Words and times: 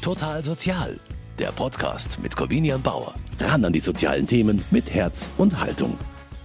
Total 0.00 0.42
Sozial, 0.42 0.98
der 1.38 1.52
Podcast 1.52 2.18
mit 2.22 2.34
Corvinian 2.34 2.80
Bauer. 2.80 3.14
Ran 3.38 3.66
an 3.66 3.72
die 3.74 3.80
sozialen 3.80 4.26
Themen 4.26 4.64
mit 4.70 4.94
Herz 4.94 5.30
und 5.36 5.60
Haltung. 5.60 5.98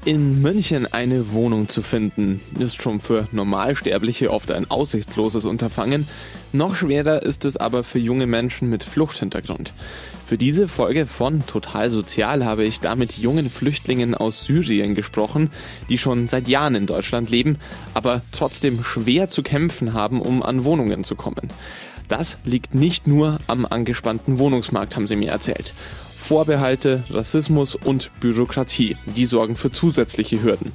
In 0.04 0.42
München 0.42 0.92
eine 0.92 1.32
Wohnung 1.32 1.70
zu 1.70 1.82
finden, 1.82 2.42
ist 2.60 2.82
schon 2.82 3.00
für 3.00 3.30
Normalsterbliche 3.32 4.30
oft 4.30 4.52
ein 4.52 4.70
aussichtsloses 4.70 5.46
Unterfangen. 5.46 6.06
Noch 6.52 6.76
schwerer 6.76 7.24
ist 7.24 7.46
es 7.46 7.56
aber 7.56 7.86
für 7.86 7.98
junge 7.98 8.28
Menschen 8.28 8.70
mit 8.70 8.84
Fluchthintergrund. 8.84 9.74
Für 10.28 10.38
diese 10.38 10.68
Folge 10.68 11.06
von 11.06 11.46
Total 11.46 11.90
Sozial 11.90 12.44
habe 12.44 12.66
ich 12.66 12.82
da 12.82 12.96
mit 12.96 13.18
jungen 13.18 13.50
Flüchtlingen 13.50 14.16
aus 14.16 14.44
Syrien 14.44 14.96
gesprochen, 14.96 15.50
die 15.88 15.98
schon 15.98 16.28
seit 16.28 16.50
Jahren 16.50 16.76
in 16.76 16.88
Deutschland 16.88 17.30
leben, 17.30 17.58
aber 17.94 18.22
trotzdem 18.34 18.84
schwer 18.84 19.30
zu 19.30 19.44
kämpfen 19.44 19.94
haben, 19.94 20.22
um 20.22 20.44
an 20.44 20.66
Wohnungen 20.66 21.06
zu 21.06 21.16
kommen. 21.16 21.52
Das 22.08 22.38
liegt 22.44 22.76
nicht 22.76 23.08
nur 23.08 23.40
am 23.48 23.66
angespannten 23.66 24.40
Wohnungsmarkt, 24.40 24.96
haben 24.96 25.08
sie 25.08 25.16
mir 25.16 25.32
erzählt. 25.32 25.74
Vorbehalte, 26.16 27.04
Rassismus 27.10 27.76
und 27.76 28.12
Bürokratie, 28.20 28.98
die 29.06 29.26
sorgen 29.26 29.56
für 29.56 29.72
zusätzliche 29.72 30.42
Hürden. 30.42 30.72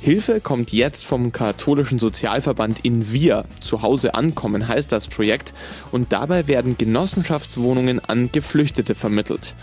Hilfe 0.00 0.40
kommt 0.40 0.72
jetzt 0.72 1.04
vom 1.04 1.30
katholischen 1.30 2.00
Sozialverband 2.00 2.84
in 2.84 3.12
Wir. 3.12 3.44
Zu 3.60 3.82
Hause 3.82 4.16
ankommen 4.16 4.66
heißt 4.66 4.90
das 4.90 5.06
Projekt 5.06 5.54
und 5.92 6.12
dabei 6.12 6.48
werden 6.48 6.76
Genossenschaftswohnungen 6.76 8.00
an 8.04 8.32
Geflüchtete 8.32 8.96
vermittelt. 8.96 9.54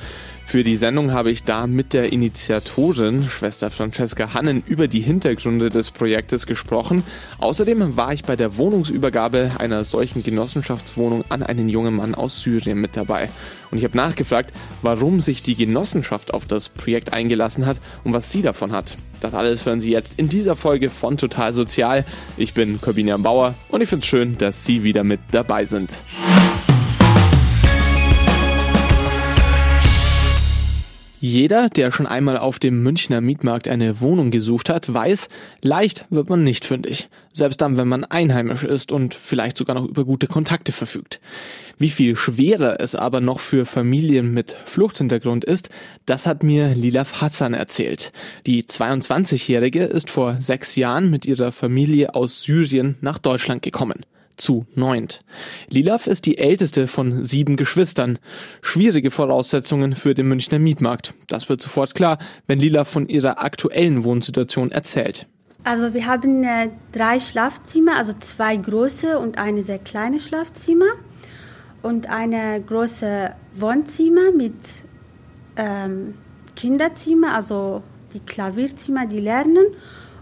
Für 0.49 0.63
die 0.63 0.77
Sendung 0.77 1.12
habe 1.12 1.30
ich 1.30 1.44
da 1.44 1.67
mit 1.67 1.94
der 1.94 2.12
Initiatorin, 2.12 3.30
Schwester 3.30 3.70
Francesca 3.70 4.34
Hannen, 4.34 4.63
über 4.66 4.88
die 4.88 4.99
Hintergründe 4.99 5.70
des 5.70 5.91
Projektes 5.91 6.48
gesprochen. 6.48 7.03
Außerdem 7.38 7.95
war 7.95 8.13
ich 8.13 8.23
bei 8.23 8.35
der 8.35 8.58
Wohnungsübergabe 8.58 9.52
einer 9.59 9.84
solchen 9.84 10.23
Genossenschaftswohnung 10.23 11.23
an 11.30 11.44
einen 11.44 11.70
jungen 11.70 11.95
Mann 11.95 12.16
aus 12.16 12.41
Syrien 12.41 12.81
mit 12.81 12.98
dabei. 12.98 13.30
Und 13.70 13.77
ich 13.77 13.84
habe 13.84 13.95
nachgefragt, 13.95 14.52
warum 14.81 15.22
sich 15.22 15.44
die 15.44 15.53
Genossenschaft 15.53 16.33
auf 16.33 16.47
das 16.47 16.67
Projekt 16.67 17.13
eingelassen 17.13 17.67
hat 17.67 17.80
und 18.03 18.13
was 18.13 18.31
sie 18.31 18.41
davon 18.41 18.72
hat. 18.72 18.97
Das 19.19 19.36
alles 19.36 19.67
hören 19.67 19.81
Sie 19.81 19.91
jetzt 19.91 20.17
in 20.17 20.30
dieser 20.30 20.56
Folge 20.56 20.89
von 20.89 21.17
Total 21.17 21.53
Sozial. 21.53 22.06
Ich 22.38 22.56
bin 22.56 22.81
Corbinian 22.81 23.22
Bauer 23.22 23.53
und 23.67 23.81
ich 23.81 23.89
finde 23.89 24.02
es 24.02 24.09
schön, 24.09 24.36
dass 24.39 24.66
Sie 24.66 24.84
wieder 24.84 25.03
mit 25.03 25.19
dabei 25.31 25.66
sind. 25.66 25.94
Jeder, 31.22 31.67
der 31.67 31.92
schon 31.92 32.08
einmal 32.08 32.38
auf 32.38 32.59
dem 32.59 32.81
Münchner 32.81 33.20
Mietmarkt 33.20 33.67
eine 33.67 34.00
Wohnung 34.00 34.31
gesucht 34.31 34.70
hat, 34.70 34.94
weiß, 34.94 35.28
leicht 35.62 36.06
wird 36.09 36.30
man 36.30 36.45
nicht 36.45 36.64
fündig. 36.64 37.09
Selbst 37.34 37.59
dann, 37.59 37.75
wenn 37.75 37.89
man 37.89 38.06
einheimisch 38.06 38.64
ist 38.64 38.94
und 38.94 39.16
vielleicht 39.16 39.58
sogar 39.58 39.75
noch 39.75 39.86
über 39.86 40.06
gute 40.06 40.28
Kontakte 40.28 40.72
verfügt. 40.72 41.20
Wie 41.78 41.90
viel 41.90 42.16
schwerer 42.16 42.80
es 42.80 42.95
aber 42.95 43.20
noch 43.20 43.42
für 43.42 43.66
Familien 43.66 44.34
mit 44.34 44.56
Fluchthintergrund 44.64 45.44
ist, 45.44 45.70
das 46.06 46.25
hat 46.25 46.42
mir 46.42 46.73
Lilaf 46.73 47.20
Hassan 47.20 47.53
erzählt. 47.53 48.14
Die 48.45 48.64
22-Jährige 48.64 49.84
ist 49.84 50.09
vor 50.09 50.36
sechs 50.36 50.78
Jahren 50.78 51.09
mit 51.09 51.25
ihrer 51.25 51.52
Familie 51.52 52.16
aus 52.16 52.44
Syrien 52.44 52.95
nach 53.02 53.17
Deutschland 53.17 53.62
gekommen 53.62 54.06
zu 54.39 54.65
neunt. 54.75 55.21
Lilaf 55.69 56.07
ist 56.07 56.25
die 56.25 56.37
älteste 56.37 56.87
von 56.87 57.23
sieben 57.23 57.57
Geschwistern. 57.57 58.19
Schwierige 58.61 59.11
Voraussetzungen 59.11 59.95
für 59.95 60.13
den 60.13 60.27
Münchner 60.27 60.59
Mietmarkt. 60.59 61.13
Das 61.27 61.49
wird 61.49 61.61
sofort 61.61 61.93
klar, 61.95 62.17
wenn 62.47 62.59
Lilaf 62.59 62.87
von 62.87 63.07
ihrer 63.07 63.43
aktuellen 63.43 64.03
Wohnsituation 64.03 64.71
erzählt. 64.71 65.27
Also 65.63 65.93
wir 65.93 66.05
haben 66.05 66.43
äh, 66.43 66.69
drei 66.91 67.19
Schlafzimmer, 67.19 67.97
also 67.97 68.13
zwei 68.19 68.55
große 68.55 69.19
und 69.19 69.37
eine 69.37 69.61
sehr 69.61 69.79
kleine 69.79 70.19
Schlafzimmer 70.19 70.85
und 71.81 72.09
eine 72.09 72.61
große 72.61 73.31
Wohnzimmer 73.55 74.31
mit 74.31 74.53
ähm, 75.57 76.15
Kinderzimmer, 76.55 77.35
also 77.35 77.83
die 78.13 78.19
Klavierzimmer, 78.19 79.05
die 79.05 79.19
lernen 79.19 79.67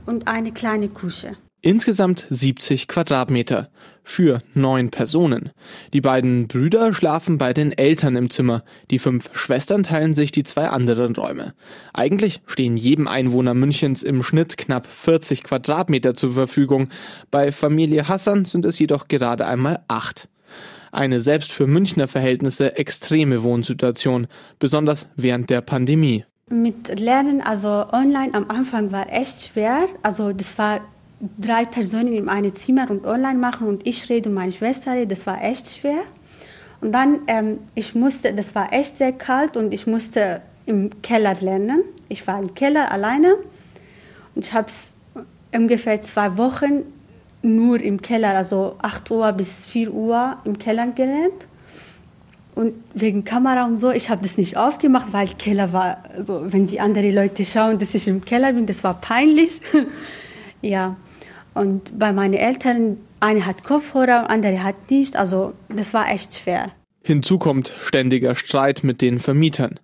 und 0.06 0.28
eine 0.28 0.52
kleine 0.52 0.90
Küche. 0.90 1.36
Insgesamt 1.62 2.26
70 2.30 2.88
Quadratmeter 2.88 3.70
für 4.08 4.42
neun 4.54 4.90
Personen. 4.90 5.52
Die 5.94 6.00
beiden 6.00 6.48
Brüder 6.48 6.94
schlafen 6.94 7.38
bei 7.38 7.54
den 7.54 7.78
Eltern 7.78 8.16
im 8.16 8.30
Zimmer. 8.30 8.64
Die 8.90 9.00
fünf 9.00 9.30
Schwestern 9.34 9.84
teilen 9.84 10.14
sich 10.14 10.32
die 10.32 10.44
zwei 10.44 10.70
anderen 10.70 11.14
Räume. 11.14 11.54
Eigentlich 11.94 12.42
stehen 12.46 12.78
jedem 12.78 13.10
Einwohner 13.10 13.54
Münchens 13.54 14.04
im 14.04 14.24
Schnitt 14.24 14.58
knapp 14.58 14.88
40 14.88 15.44
Quadratmeter 15.44 16.16
zur 16.16 16.32
Verfügung. 16.32 16.88
Bei 17.32 17.52
Familie 17.52 18.08
Hassan 18.08 18.46
sind 18.46 18.66
es 18.66 18.80
jedoch 18.80 19.10
gerade 19.10 19.46
einmal 19.46 19.84
acht. 19.90 20.30
Eine 20.94 21.20
selbst 21.20 21.52
für 21.52 21.68
Münchner 21.68 22.08
Verhältnisse 22.08 22.78
extreme 22.78 23.44
Wohnsituation, 23.44 24.28
besonders 24.58 25.08
während 25.18 25.50
der 25.50 25.60
Pandemie. 25.60 26.24
Mit 26.50 26.98
Lernen, 26.98 27.42
also 27.42 27.86
online 27.92 28.34
am 28.34 28.50
Anfang 28.50 28.94
war 28.94 29.12
echt 29.12 29.48
schwer. 29.48 29.88
Also 30.02 30.32
das 30.32 30.58
war 30.58 30.80
drei 31.40 31.66
Personen 31.66 32.14
in 32.14 32.30
einem 32.30 32.56
Zimmer 32.56 32.90
und 32.90 33.06
online 33.06 33.40
machen 33.40 33.68
und 33.68 33.86
ich 33.88 34.10
rede 34.10 34.30
und 34.30 34.36
meine 34.36 34.52
Schwester 34.52 34.94
rede, 34.94 35.08
das 35.08 35.26
war 35.26 35.44
echt 35.44 35.78
schwer. 35.78 36.02
Und 36.80 36.92
dann, 36.92 37.22
ähm, 37.28 37.60
ich 37.74 37.96
musste, 37.96 38.34
das 38.34 38.54
war 38.54 38.72
echt 38.72 38.98
sehr 38.98 39.12
kalt 39.12 39.58
und 39.58 39.74
ich 39.74 39.88
musste 39.88 40.42
im 40.66 41.02
Keller 41.02 41.36
lernen. 41.42 41.82
Ich 42.08 42.28
war 42.28 42.40
im 42.40 42.54
Keller 42.54 42.92
alleine 42.92 43.36
und 44.36 44.46
ich 44.46 44.54
habe 44.54 44.68
es 44.68 44.94
ungefähr 45.54 46.02
zwei 46.02 46.38
Wochen 46.38 46.84
nur 47.42 47.80
im 47.82 48.02
Keller, 48.02 48.36
also 48.36 48.76
8 48.82 49.10
Uhr 49.12 49.32
bis 49.32 49.66
4 49.66 49.92
Uhr 49.92 50.38
im 50.44 50.60
Keller 50.60 50.88
gelernt. 50.88 51.48
Und 52.56 52.74
wegen 52.96 53.24
Kamera 53.24 53.66
und 53.66 53.78
so, 53.78 53.92
ich 53.92 54.10
habe 54.10 54.24
das 54.24 54.38
nicht 54.38 54.58
aufgemacht, 54.58 55.14
weil 55.14 55.28
Keller 55.38 55.74
war, 55.74 56.04
also 56.16 56.42
wenn 56.52 56.66
die 56.66 56.80
anderen 56.80 57.14
Leute 57.14 57.46
schauen, 57.46 57.78
dass 57.78 57.94
ich 57.94 58.08
im 58.08 58.26
Keller 58.26 58.54
bin, 58.54 58.66
das 58.66 58.84
war 58.84 58.96
peinlich. 58.96 59.62
ja, 60.62 60.96
und 61.58 61.98
bei 61.98 62.12
meinen 62.12 62.34
Eltern, 62.34 62.98
eine 63.20 63.46
hat 63.46 63.64
Kopfhörer, 63.64 64.30
andere 64.30 64.64
hat 64.64 64.90
nicht. 64.90 65.16
Also 65.16 65.54
das 65.70 65.94
war 65.94 66.12
echt 66.12 66.36
schwer. 66.36 66.72
Hinzu 67.04 67.38
kommt 67.38 67.74
ständiger 67.80 68.36
Streit 68.36 68.84
mit 68.84 69.02
den 69.02 69.20
Vermietern. 69.20 69.80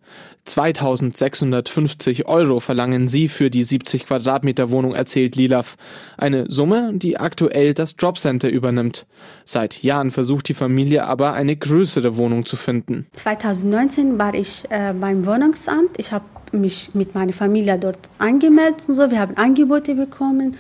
2650 0.46 2.28
Euro 2.28 2.60
verlangen 2.60 3.08
sie 3.08 3.30
für 3.30 3.50
die 3.50 3.64
70 3.64 4.06
Quadratmeter 4.06 4.72
Wohnung, 4.72 4.94
erzählt 4.94 5.38
Lilaf. 5.38 5.78
Eine 6.18 6.52
Summe, 6.52 6.92
die 6.96 7.18
aktuell 7.18 7.74
das 7.74 7.96
Jobcenter 7.98 8.50
übernimmt. 8.50 9.06
Seit 9.46 9.84
Jahren 9.84 10.12
versucht 10.12 10.50
die 10.50 10.54
Familie 10.54 11.06
aber 11.06 11.32
eine 11.32 11.56
größere 11.56 12.18
Wohnung 12.18 12.46
zu 12.46 12.58
finden. 12.58 13.08
2019 13.14 14.20
war 14.20 14.34
ich 14.34 14.66
äh, 14.70 14.94
beim 14.94 15.26
Wohnungsamt. 15.26 15.92
Ich 15.98 16.12
habe 16.12 16.26
mich 16.52 16.90
mit 16.94 17.16
meiner 17.16 17.34
Familie 17.34 17.78
dort 17.80 18.00
angemeldet 18.20 18.84
und 18.90 18.96
so. 18.96 19.10
Wir 19.10 19.20
haben 19.20 19.38
Angebote 19.38 19.96
bekommen. 19.96 20.58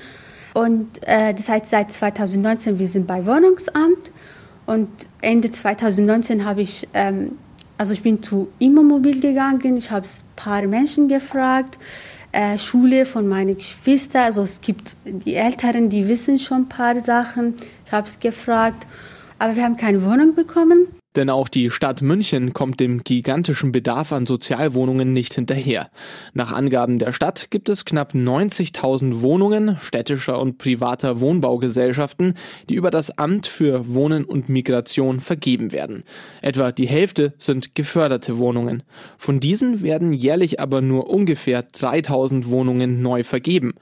Und 0.54 1.06
äh, 1.08 1.34
das 1.34 1.50
heißt, 1.50 1.68
seit 1.68 1.92
2019, 1.92 2.80
wir 2.80 2.88
sind 2.88 3.08
bei 3.08 3.26
Wohnungsamt. 3.26 4.12
Und 4.66 4.90
Ende 5.22 5.52
2019 5.52 6.46
habe 6.46 6.62
ich, 6.62 6.88
ähm, 6.94 7.38
also 7.78 7.94
ich 7.94 8.04
bin 8.04 8.22
zu 8.22 8.50
Immomobil 8.60 9.20
gegangen. 9.20 9.78
Ich 9.78 9.92
habe 9.92 10.06
ein 10.06 10.36
paar 10.36 10.68
Menschen 10.68 11.08
gefragt, 11.08 11.78
äh, 12.32 12.58
Schule 12.58 13.06
von 13.06 13.28
meinen 13.28 13.58
Geschwistern. 13.58 14.24
Also 14.24 14.44
es 14.44 14.62
gibt 14.62 14.96
die 15.06 15.36
Älteren, 15.36 15.90
die 15.90 16.08
wissen 16.08 16.40
schon 16.40 16.64
ein 16.64 16.70
paar 16.70 17.00
Sachen. 17.02 17.56
Ich 17.86 17.92
habe 17.92 18.08
es 18.08 18.20
gefragt. 18.20 18.88
Aber 19.40 19.56
wir 19.56 19.64
haben 19.64 19.78
keine 19.78 20.04
Wohnung 20.06 20.36
bekommen. 20.36 20.88
Denn 21.16 21.30
auch 21.30 21.48
die 21.48 21.70
Stadt 21.70 22.02
München 22.02 22.54
kommt 22.54 22.80
dem 22.80 23.04
gigantischen 23.04 23.72
Bedarf 23.72 24.12
an 24.12 24.26
Sozialwohnungen 24.26 25.14
nicht 25.14 25.34
hinterher. 25.36 25.90
Nach 26.34 26.52
Angaben 26.52 27.00
der 27.00 27.14
Stadt 27.14 27.52
gibt 27.52 27.70
es 27.70 27.86
knapp 27.86 28.14
90.000 28.14 29.22
Wohnungen 29.22 29.78
städtischer 29.80 30.40
und 30.40 30.58
privater 30.58 31.20
Wohnbaugesellschaften, 31.20 32.34
die 32.70 32.76
über 32.76 32.90
das 32.92 33.18
Amt 33.18 33.48
für 33.48 33.94
Wohnen 33.94 34.26
und 34.26 34.50
Migration 34.50 35.20
vergeben 35.20 35.72
werden. 35.72 36.04
Etwa 36.42 36.72
die 36.72 36.88
Hälfte 36.88 37.34
sind 37.38 37.76
geförderte 37.76 38.38
Wohnungen. 38.38 38.84
Von 39.18 39.40
diesen 39.40 39.82
werden 39.82 40.14
jährlich 40.14 40.60
aber 40.60 40.82
nur 40.82 41.10
ungefähr 41.10 41.68
3.000 41.68 42.48
Wohnungen 42.48 43.02
neu 43.02 43.24
vergeben. 43.24 43.74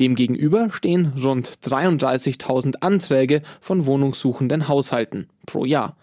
Demgegenüber 0.00 0.70
stehen 0.70 1.12
rund 1.22 1.48
33.000 1.62 2.76
Anträge 2.80 3.42
von 3.60 3.86
wohnungssuchenden 3.86 4.66
Haushalten 4.66 5.28
pro 5.46 5.64
Jahr. 5.64 5.96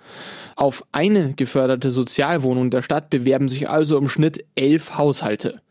Auf 0.58 0.84
eine 0.92 1.34
geförderte 1.36 1.92
Sozialwohnung 1.92 2.72
der 2.72 2.82
Stadt 2.82 3.12
bewerben 3.12 3.48
sich 3.48 3.70
also 3.70 3.96
im 3.96 4.10
Schnitt 4.10 4.44
elf 4.56 4.98
Haushalte. 4.98 5.62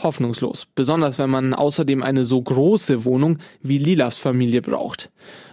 Hoffnungslos, 0.00 0.68
besonders 0.76 1.18
wenn 1.18 1.30
man 1.30 1.52
außerdem 1.52 2.00
eine 2.02 2.24
so 2.24 2.40
große 2.40 3.04
Wohnung 3.04 3.38
wie 3.62 3.78
Lilas 3.78 4.18
Familie 4.18 4.62
braucht. 4.62 5.10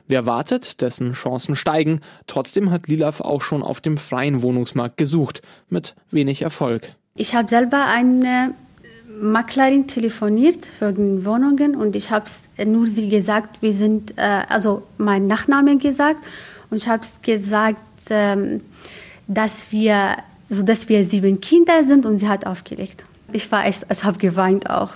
Wer 0.08 0.28
wartet, 0.28 0.82
dessen 0.82 1.14
Chancen 1.14 1.56
steigen. 1.56 2.02
Trotzdem 2.28 2.70
hat 2.70 2.88
Lilaf 2.88 3.20
auch 3.20 3.42
schon 3.42 3.64
auf 3.64 3.82
dem 3.82 3.98
freien 3.98 4.44
Wohnungsmarkt 4.44 4.98
gesucht, 4.98 5.42
mit 5.70 5.96
wenig 6.12 6.44
Erfolg. 6.44 6.96
Ich 7.16 7.34
habe 7.34 7.50
selber 7.50 7.88
eine 7.88 8.54
Maklerin 9.20 9.88
telefoniert 9.88 10.68
für 10.68 10.96
Wohnungen 11.26 11.76
und 11.76 11.96
ich 11.96 12.12
habe 12.12 12.26
nur 12.64 12.86
sie 12.86 13.10
gesagt, 13.10 13.64
wir 13.64 13.74
sind, 13.74 14.16
äh, 14.18 14.42
also 14.50 14.84
mein 15.00 15.26
Nachname 15.26 15.78
gesagt 15.78 16.24
und 16.70 16.78
ich 16.78 16.88
habe 16.88 17.02
gesagt, 17.24 17.80
ähm, 18.10 18.62
dass 19.28 19.72
wir, 19.72 20.18
so 20.50 20.64
dass 20.64 20.90
wir 20.90 21.04
sieben 21.04 21.42
Kinder 21.42 21.84
sind 21.84 22.06
und 22.06 22.18
sie 22.18 22.28
hat 22.28 22.46
aufgelegt. 22.46 23.06
Ich 23.32 23.52
war 23.52 23.66
echt, 23.66 23.86
ich 23.90 24.04
habe 24.04 24.18
geweint 24.18 24.70
auch. 24.70 24.92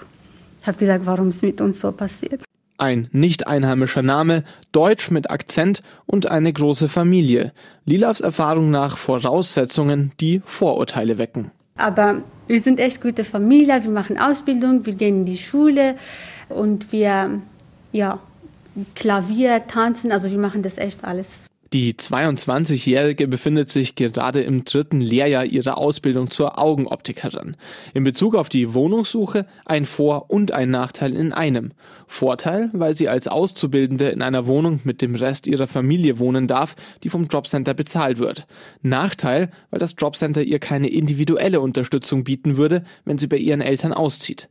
Ich 0.62 0.68
habe 0.68 0.78
gesagt, 0.78 1.06
warum 1.06 1.30
es 1.30 1.42
mit 1.42 1.62
uns 1.62 1.80
so 1.80 1.92
passiert. 1.92 2.44
Ein 2.78 3.10
nicht 3.12 3.48
einheimischer 3.48 4.04
Name, 4.04 4.44
Deutsch 4.72 5.10
mit 5.10 5.32
Akzent 5.32 5.82
und 6.06 6.30
eine 6.30 6.54
große 6.54 6.90
Familie. 6.90 7.52
Lilavs 7.86 8.22
Erfahrung 8.22 8.70
nach 8.70 8.98
Voraussetzungen, 8.98 10.12
die 10.20 10.42
Vorurteile 10.46 11.18
wecken. 11.18 11.50
Aber 11.78 12.22
wir 12.48 12.60
sind 12.60 12.80
echt 12.80 13.02
gute 13.02 13.24
Familie, 13.24 13.84
wir 13.84 13.92
machen 13.92 14.20
Ausbildung, 14.20 14.86
wir 14.86 14.94
gehen 14.94 15.20
in 15.20 15.26
die 15.26 15.38
Schule 15.38 15.96
und 16.50 16.92
wir, 16.92 17.42
ja, 17.92 18.20
Klavier, 18.94 19.66
tanzen, 19.68 20.12
also 20.12 20.30
wir 20.30 20.40
machen 20.40 20.62
das 20.62 20.78
echt 20.78 21.04
alles. 21.04 21.48
Die 21.74 21.94
22-Jährige 21.96 23.28
befindet 23.28 23.70
sich 23.70 23.96
gerade 23.96 24.42
im 24.42 24.64
dritten 24.64 25.02
Lehrjahr 25.02 25.44
ihrer 25.44 25.78
Ausbildung 25.78 26.32
zur 26.32 26.58
Augenoptikerin. 26.60 27.58
In 27.94 28.06
Bezug 28.06 28.36
auf 28.36 28.48
die 28.48 28.74
Wohnungssuche 28.74 29.46
ein 29.66 29.84
Vor- 29.84 30.30
und 30.30 30.54
ein 30.54 30.70
Nachteil 30.70 31.14
in 31.14 31.34
einem. 31.34 31.74
Vorteil, 32.08 32.70
weil 32.72 32.96
sie 32.96 33.10
als 33.10 33.28
Auszubildende 33.28 34.08
in 34.08 34.22
einer 34.22 34.48
Wohnung 34.48 34.80
mit 34.86 35.02
dem 35.02 35.16
Rest 35.16 35.46
ihrer 35.46 35.68
Familie 35.68 36.20
wohnen 36.20 36.48
darf, 36.48 36.78
die 37.04 37.10
vom 37.10 37.26
Jobcenter 37.26 37.74
bezahlt 37.74 38.18
wird. 38.18 38.48
Nachteil, 38.82 39.50
weil 39.70 39.80
das 39.80 39.96
Jobcenter 39.98 40.44
ihr 40.44 40.60
keine 40.60 40.88
individuelle 40.88 41.60
Unterstützung 41.60 42.24
bieten 42.24 42.56
würde, 42.56 42.86
wenn 43.04 43.18
sie 43.18 43.28
bei 43.28 43.38
ihren 43.38 43.62
Eltern 43.62 43.92
auszieht. 43.92 44.48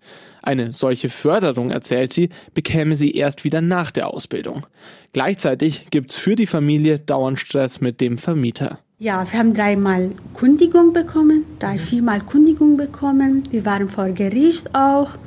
Eine 0.47 0.73
solche 0.73 1.09
Förderung, 1.09 1.73
erzählt 1.73 2.13
sie, 2.13 2.29
bekäme 2.55 2.95
sie 2.95 3.11
erst 3.11 3.43
wieder 3.43 3.61
nach 3.61 3.91
der 3.91 4.07
Ausbildung. 4.15 4.65
Gleichzeitig 5.13 5.87
gibt's 5.91 6.15
für 6.15 6.37
die 6.37 6.47
Familie 6.47 7.01
dauernd 7.01 7.41
Stress 7.41 7.81
mit 7.81 8.01
dem 8.01 8.17
Vermieter. 8.17 8.79
Ja, 9.01 9.27
wir 9.29 9.41
haben 9.41 9.55
dreimal 9.55 10.13
Kundigung 10.35 10.93
bekommen, 10.93 11.45
drei, 11.59 11.79
viermal 11.79 12.21
Kundigung 12.21 12.77
bekommen. 12.77 13.43
Wir 13.51 13.67
waren 13.67 13.89
vor 13.89 14.09
Gericht 14.11 14.73
auch. 14.73 15.19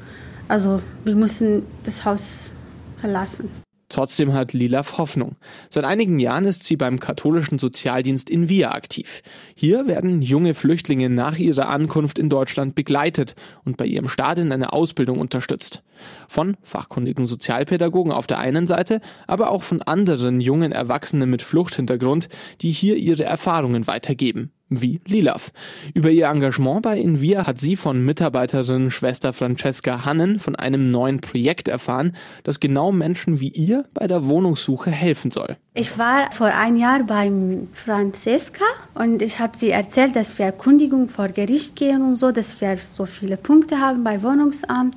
Also 0.47 0.81
wir 1.03 1.15
mussten 1.15 1.63
das 1.83 2.05
Haus 2.05 2.51
verlassen. 3.01 3.49
Trotzdem 3.89 4.33
hat 4.33 4.53
Lilaf 4.53 4.99
Hoffnung. 4.99 5.35
Seit 5.71 5.83
einigen 5.83 6.19
Jahren 6.19 6.45
ist 6.45 6.63
sie 6.63 6.77
beim 6.77 6.99
katholischen 6.99 7.57
Sozialdienst 7.57 8.29
in 8.29 8.47
Via 8.47 8.71
aktiv. 8.71 9.23
Hier 9.55 9.87
werden 9.87 10.21
junge 10.21 10.53
Flüchtlinge 10.53 11.09
nach 11.09 11.37
ihrer 11.37 11.69
Ankunft 11.69 12.19
in 12.19 12.29
Deutschland 12.29 12.75
begleitet 12.75 13.35
und 13.65 13.77
bei 13.77 13.85
ihrem 13.85 14.07
Start 14.07 14.37
in 14.37 14.51
eine 14.51 14.73
Ausbildung 14.73 15.19
unterstützt. 15.19 15.83
Von 16.27 16.55
fachkundigen 16.61 17.25
Sozialpädagogen 17.25 18.11
auf 18.11 18.27
der 18.27 18.37
einen 18.37 18.67
Seite, 18.67 19.01
aber 19.25 19.49
auch 19.49 19.63
von 19.63 19.81
anderen 19.81 20.39
jungen 20.39 20.71
Erwachsenen 20.71 21.29
mit 21.29 21.41
Fluchthintergrund, 21.41 22.29
die 22.61 22.71
hier 22.71 22.95
ihre 22.95 23.23
Erfahrungen 23.23 23.87
weitergeben 23.87 24.51
wie 24.69 25.01
Lilav. 25.05 25.51
Über 25.93 26.09
ihr 26.09 26.27
Engagement 26.27 26.81
bei 26.83 26.97
Invia 26.97 27.45
hat 27.47 27.59
sie 27.59 27.75
von 27.75 28.03
Mitarbeiterin 28.05 28.91
Schwester 28.91 29.33
Francesca 29.33 30.05
Hannen 30.05 30.39
von 30.39 30.55
einem 30.55 30.91
neuen 30.91 31.21
Projekt 31.21 31.67
erfahren, 31.67 32.15
das 32.43 32.59
genau 32.59 32.91
Menschen 32.91 33.39
wie 33.39 33.49
ihr 33.49 33.85
bei 33.93 34.07
der 34.07 34.27
Wohnungssuche 34.27 34.91
helfen 34.91 35.31
soll. 35.31 35.57
Ich 35.73 35.97
war 35.97 36.31
vor 36.31 36.47
ein 36.47 36.75
Jahr 36.75 37.03
bei 37.03 37.31
Francesca 37.73 38.65
und 38.93 39.21
ich 39.21 39.39
habe 39.39 39.57
sie 39.57 39.69
erzählt, 39.69 40.15
dass 40.15 40.37
wir 40.37 40.45
Erkundigung 40.45 41.09
vor 41.09 41.29
Gericht 41.29 41.75
gehen 41.75 42.01
und 42.01 42.15
so, 42.15 42.31
dass 42.31 42.61
wir 42.61 42.77
so 42.77 43.05
viele 43.05 43.37
Punkte 43.37 43.79
haben 43.79 44.03
bei 44.03 44.21
Wohnungsamt. 44.21 44.95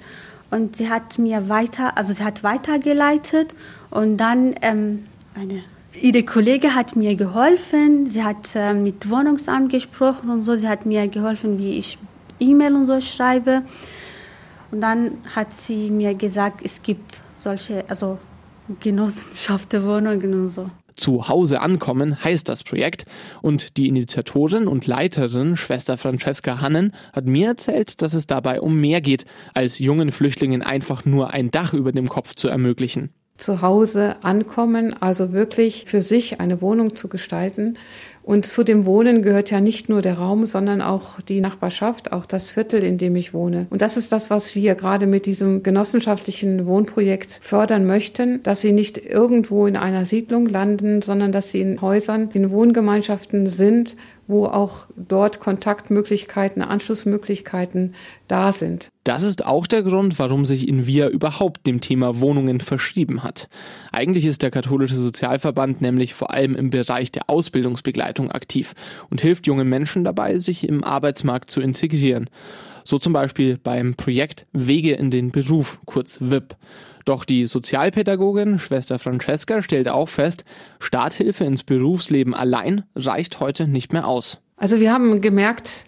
Und 0.51 0.77
sie 0.77 0.91
hat 0.91 1.19
mir 1.19 1.49
weiter, 1.49 1.97
also 1.97 2.13
sie 2.13 2.23
hat 2.23 2.43
weitergeleitet 2.43 3.55
und 3.89 4.19
dann 4.19 4.55
ähm, 4.61 5.07
eine 5.35 5.63
Ihre 6.01 6.23
Kollege 6.23 6.75
hat 6.75 6.97
mir 6.97 7.17
geholfen. 7.17 8.07
Sie 8.07 8.25
hat 8.25 8.55
äh, 8.55 8.73
mit 8.73 9.11
Wohnungsamt 9.11 9.71
gesprochen 9.71 10.31
und 10.31 10.43
so. 10.43 10.55
Sie 10.55 10.69
hat 10.69 10.87
mir 10.87 11.07
geholfen, 11.09 11.59
wie 11.59 11.79
ich 11.79 11.99
E-Mail 12.41 12.75
und 12.75 12.87
so 12.87 13.01
schreibe. 13.01 13.63
Und 14.71 14.81
dann 14.81 15.19
hat 15.35 15.55
sie 15.55 15.91
mir 15.91 16.15
gesagt, 16.15 16.65
es 16.65 16.83
gibt 16.83 17.21
solche, 17.37 17.85
also 17.89 18.19
Genossenschaft 18.81 19.73
der 19.73 19.85
Wohnungen 19.85 20.33
und 20.33 20.49
so. 20.49 20.71
Zu 20.97 21.29
Hause 21.29 21.61
ankommen 21.61 22.23
heißt 22.23 22.49
das 22.49 22.65
Projekt 22.65 23.07
und 23.41 23.77
die 23.77 23.89
Initiatorin 23.89 24.67
und 24.69 24.87
Leiterin 24.87 25.57
Schwester 25.57 25.97
Francesca 25.97 26.61
Hannen 26.61 26.93
hat 27.13 27.27
mir 27.27 27.49
erzählt, 27.49 28.03
dass 28.03 28.13
es 28.13 28.27
dabei 28.27 28.61
um 28.61 28.79
mehr 28.79 29.01
geht, 29.01 29.25
als 29.55 29.79
jungen 29.79 30.13
Flüchtlingen 30.13 30.63
einfach 30.63 31.05
nur 31.05 31.31
ein 31.31 31.51
Dach 31.51 31.73
über 31.73 31.93
dem 31.93 32.09
Kopf 32.09 32.35
zu 32.35 32.49
ermöglichen 32.49 33.11
zu 33.37 33.63
Hause 33.63 34.17
ankommen, 34.23 34.95
also 35.01 35.33
wirklich 35.33 35.85
für 35.87 36.03
sich 36.03 36.41
eine 36.41 36.61
Wohnung 36.61 36.97
zu 36.97 37.09
gestalten. 37.09 37.79
Und 38.23 38.47
zu 38.47 38.63
dem 38.63 38.87
Wohnen 38.87 39.23
gehört 39.23 39.51
ja 39.51 39.61
nicht 39.61 39.89
nur 39.89 40.01
der 40.01 40.19
Raum, 40.19 40.47
sondern 40.47 40.81
auch 40.81 41.21
die 41.21 41.41
Nachbarschaft, 41.41 42.13
auch 42.13 42.25
das 42.25 42.51
Viertel, 42.51 42.83
in 42.83 42.99
dem 42.99 43.17
ich 43.17 43.35
wohne. 43.35 43.67
Und 43.71 43.83
das 43.83 43.97
ist 43.97 44.13
das, 44.13 44.31
was 44.31 44.55
wir 44.55 44.75
gerade 44.75 45.07
mit 45.07 45.27
diesem 45.27 45.63
genossenschaftlichen 45.63 46.67
Wohnprojekt 46.67 47.41
fördern 47.43 47.87
möchten, 47.87 48.43
dass 48.43 48.61
sie 48.61 48.73
nicht 48.73 48.99
irgendwo 48.99 49.67
in 49.67 49.77
einer 49.77 50.07
Siedlung 50.07 50.47
landen, 50.47 51.03
sondern 51.03 51.33
dass 51.33 51.51
sie 51.51 51.61
in 51.61 51.81
Häusern, 51.81 52.31
in 52.33 52.51
Wohngemeinschaften 52.51 53.49
sind, 53.49 53.97
wo 54.29 54.47
auch 54.47 54.87
dort 54.97 55.41
Kontaktmöglichkeiten, 55.41 56.63
Anschlussmöglichkeiten 56.63 57.95
da 58.29 58.53
sind. 58.53 58.91
Das 59.05 59.25
ist 59.25 59.45
auch 59.45 59.67
der 59.67 59.83
Grund, 59.83 60.19
warum 60.19 60.45
sich 60.45 60.69
Invia 60.69 61.09
überhaupt 61.09 61.67
dem 61.67 61.81
Thema 61.81 62.21
Wohnungen 62.21 62.61
verschrieben 62.61 63.25
hat. 63.25 63.49
Eigentlich 63.91 64.25
ist 64.27 64.43
der 64.43 64.53
katholische 64.53 64.95
Sozialverband 64.95 65.83
nämlich 65.83 66.15
vor 66.15 66.33
allem 66.33 66.55
im 66.55 66.71
Bereich 66.71 67.11
der 67.11 67.29
Ausbildungsbegleitung 67.29 68.12
aktiv 68.21 68.75
und 69.11 69.21
hilft 69.21 69.47
jungen 69.47 69.69
Menschen 69.69 70.05
dabei, 70.05 70.39
sich 70.39 70.69
im 70.69 70.85
Arbeitsmarkt 70.85 71.51
zu 71.51 71.61
integrieren. 71.61 72.29
So 72.85 72.99
zum 72.99 73.13
Beispiel 73.13 73.59
beim 73.59 73.95
Projekt 73.95 74.47
Wege 74.53 74.95
in 74.95 75.11
den 75.11 75.31
Beruf, 75.31 75.79
kurz 75.85 76.19
WIP. 76.21 76.57
Doch 77.05 77.25
die 77.25 77.47
Sozialpädagogin 77.47 78.59
Schwester 78.59 78.99
Francesca 78.99 79.63
stellt 79.63 79.89
auch 79.89 80.09
fest, 80.09 80.45
Starthilfe 80.79 81.45
ins 81.45 81.65
Berufsleben 81.65 82.35
allein 82.35 82.85
reicht 82.95 83.41
heute 83.41 83.67
nicht 83.67 83.93
mehr 83.93 84.07
aus. 84.07 84.41
Also 84.57 84.79
wir 84.79 84.93
haben 84.93 85.21
gemerkt, 85.21 85.85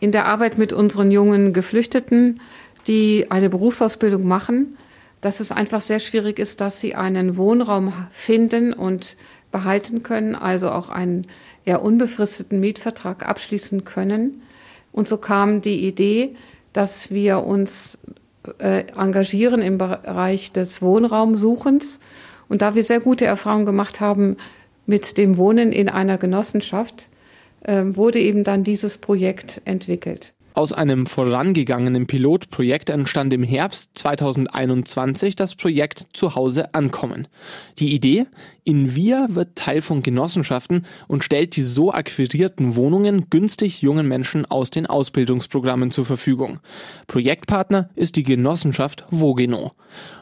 in 0.00 0.12
der 0.12 0.26
Arbeit 0.26 0.58
mit 0.58 0.72
unseren 0.72 1.10
jungen 1.10 1.52
Geflüchteten, 1.52 2.40
die 2.86 3.26
eine 3.30 3.48
Berufsausbildung 3.48 4.26
machen, 4.26 4.76
dass 5.20 5.40
es 5.40 5.52
einfach 5.52 5.80
sehr 5.80 6.00
schwierig 6.00 6.38
ist, 6.38 6.60
dass 6.60 6.80
sie 6.80 6.94
einen 6.94 7.36
Wohnraum 7.36 7.92
finden 8.10 8.72
und 8.72 9.16
behalten 9.52 10.02
können, 10.02 10.34
also 10.34 10.70
auch 10.70 10.88
einen 10.88 11.26
eher 11.64 11.82
unbefristeten 11.82 12.58
Mietvertrag 12.58 13.26
abschließen 13.26 13.84
können. 13.84 14.42
Und 14.90 15.08
so 15.08 15.16
kam 15.18 15.62
die 15.62 15.86
Idee, 15.86 16.34
dass 16.72 17.10
wir 17.10 17.44
uns 17.44 17.98
äh, 18.58 18.84
engagieren 18.96 19.62
im 19.62 19.78
Bereich 19.78 20.52
des 20.52 20.82
Wohnraumsuchens. 20.82 22.00
Und 22.48 22.62
da 22.62 22.74
wir 22.74 22.82
sehr 22.82 23.00
gute 23.00 23.24
Erfahrungen 23.24 23.66
gemacht 23.66 24.00
haben 24.00 24.36
mit 24.86 25.16
dem 25.16 25.36
Wohnen 25.36 25.72
in 25.72 25.88
einer 25.88 26.18
Genossenschaft, 26.18 27.08
äh, 27.62 27.82
wurde 27.84 28.18
eben 28.18 28.44
dann 28.44 28.64
dieses 28.64 28.98
Projekt 28.98 29.62
entwickelt. 29.64 30.34
Aus 30.54 30.74
einem 30.74 31.06
vorangegangenen 31.06 32.06
Pilotprojekt 32.06 32.90
entstand 32.90 33.32
im 33.32 33.42
Herbst 33.42 33.92
2021 33.94 35.34
das 35.34 35.54
Projekt 35.54 36.08
Zuhause 36.12 36.74
ankommen. 36.74 37.26
Die 37.78 37.94
Idee, 37.94 38.26
Invia 38.64 39.28
wird 39.30 39.56
Teil 39.56 39.80
von 39.80 40.02
Genossenschaften 40.02 40.84
und 41.08 41.24
stellt 41.24 41.56
die 41.56 41.62
so 41.62 41.92
akquirierten 41.92 42.76
Wohnungen 42.76 43.30
günstig 43.30 43.80
jungen 43.80 44.06
Menschen 44.06 44.44
aus 44.44 44.70
den 44.70 44.84
Ausbildungsprogrammen 44.84 45.90
zur 45.90 46.04
Verfügung. 46.04 46.60
Projektpartner 47.06 47.88
ist 47.94 48.16
die 48.16 48.22
Genossenschaft 48.22 49.06
Vogeno. 49.10 49.72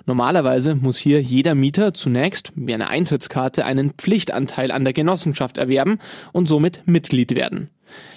Normalerweise 0.07 0.77
muss 0.77 0.97
hier 0.97 1.21
jeder 1.21 1.57
Mieter 1.57 1.93
zunächst, 1.93 2.53
wie 2.55 2.73
eine 2.73 2.89
Eintrittskarte, 2.89 3.65
einen 3.65 3.91
Pflichtanteil 3.91 4.71
an 4.71 4.85
der 4.85 4.93
Genossenschaft 4.93 5.59
erwerben 5.59 5.99
und 6.33 6.49
somit 6.49 6.83
Mitglied 6.87 7.35
werden. 7.35 7.71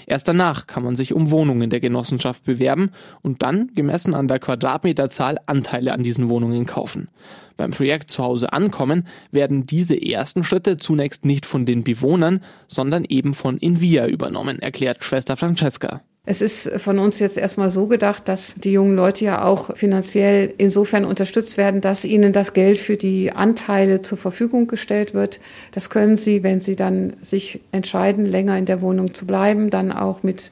Erst 0.05 0.27
danach 0.27 0.67
kann 0.67 0.83
man 0.83 0.95
sich 0.95 1.13
um 1.13 1.31
Wohnungen 1.31 1.69
der 1.69 1.79
Genossenschaft 1.79 2.43
bewerben 2.43 2.91
und 3.21 3.41
dann, 3.41 3.71
gemessen 3.75 4.13
an 4.13 4.27
der 4.27 4.39
Quadratmeterzahl, 4.39 5.37
Anteile 5.45 5.93
an 5.93 6.03
diesen 6.03 6.29
Wohnungen 6.29 6.65
kaufen. 6.65 7.09
Beim 7.57 7.71
Projekt 7.71 8.11
Zuhause 8.11 8.51
ankommen 8.51 9.07
werden 9.31 9.65
diese 9.65 10.01
ersten 10.01 10.43
Schritte 10.43 10.77
zunächst 10.77 11.25
nicht 11.25 11.45
von 11.45 11.65
den 11.65 11.83
Bewohnern, 11.83 12.41
sondern 12.67 13.05
eben 13.07 13.33
von 13.33 13.57
Invia 13.57 14.07
übernommen, 14.07 14.59
erklärt 14.59 15.03
Schwester 15.03 15.37
Francesca. 15.37 16.01
Es 16.25 16.41
ist 16.41 16.69
von 16.77 16.99
uns 16.99 17.19
jetzt 17.19 17.37
erstmal 17.37 17.69
so 17.69 17.87
gedacht, 17.87 18.29
dass 18.29 18.55
die 18.55 18.71
jungen 18.71 18.95
Leute 18.95 19.25
ja 19.25 19.43
auch 19.43 19.75
finanziell 19.75 20.53
insofern 20.57 21.03
unterstützt 21.03 21.57
werden, 21.57 21.81
dass 21.81 22.05
ihnen 22.05 22.31
das 22.31 22.53
Geld 22.53 22.79
für 22.79 22.95
die 22.95 23.33
Anteile 23.33 24.01
zur 24.01 24.17
Verfügung 24.17 24.67
gestellt 24.67 25.13
wird. 25.13 25.41
Das 25.73 25.89
können 25.89 26.15
sie, 26.15 26.41
wenn 26.41 26.61
sie 26.61 26.77
dann 26.77 27.11
sich 27.21 27.59
entscheiden, 27.73 28.25
länger 28.25 28.57
in 28.57 28.63
der 28.63 28.79
Wohnung 28.79 29.13
zu 29.13 29.25
bleiben, 29.25 29.69
dann 29.69 29.91
auch 29.91 30.23
mit 30.23 30.49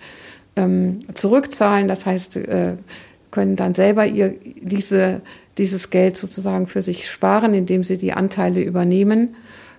ähm, 0.58 1.00
zurückzahlen. 1.14 1.88
Das 1.88 2.06
heißt, 2.06 2.36
äh, 2.36 2.74
können 3.32 3.56
dann 3.56 3.74
selber 3.74 4.06
ihr 4.06 4.36
diese, 4.62 5.22
dieses 5.58 5.90
Geld 5.90 6.18
sozusagen 6.18 6.68
für 6.68 6.82
sich 6.82 7.10
sparen, 7.10 7.54
indem 7.54 7.86
sie 7.86 7.98
die 7.98 8.12
Anteile 8.12 8.62
übernehmen. 8.62 9.38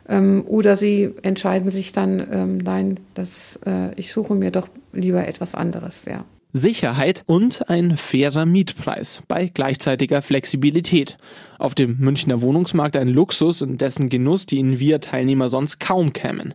Ähm, 0.08 0.42
oder 0.46 0.74
sie 0.74 1.10
entscheiden 1.20 1.70
sich 1.70 1.92
dann, 1.92 2.26
ähm, 2.32 2.56
nein, 2.56 2.98
das, 3.12 3.58
äh, 3.66 3.94
ich 3.96 4.14
suche 4.14 4.34
mir 4.34 4.50
doch 4.50 4.68
lieber 4.92 5.26
etwas 5.26 5.54
anderes, 5.54 6.04
ja. 6.04 6.24
Sicherheit 6.54 7.22
und 7.24 7.70
ein 7.70 7.96
fairer 7.96 8.44
Mietpreis 8.44 9.22
bei 9.26 9.46
gleichzeitiger 9.46 10.20
Flexibilität. 10.20 11.16
Auf 11.58 11.74
dem 11.74 11.96
Münchner 11.98 12.42
Wohnungsmarkt 12.42 12.98
ein 12.98 13.08
Luxus, 13.08 13.62
in 13.62 13.78
dessen 13.78 14.10
Genuss 14.10 14.44
die 14.44 14.58
Invia-Teilnehmer 14.58 15.48
sonst 15.48 15.80
kaum 15.80 16.12
kämen. 16.12 16.52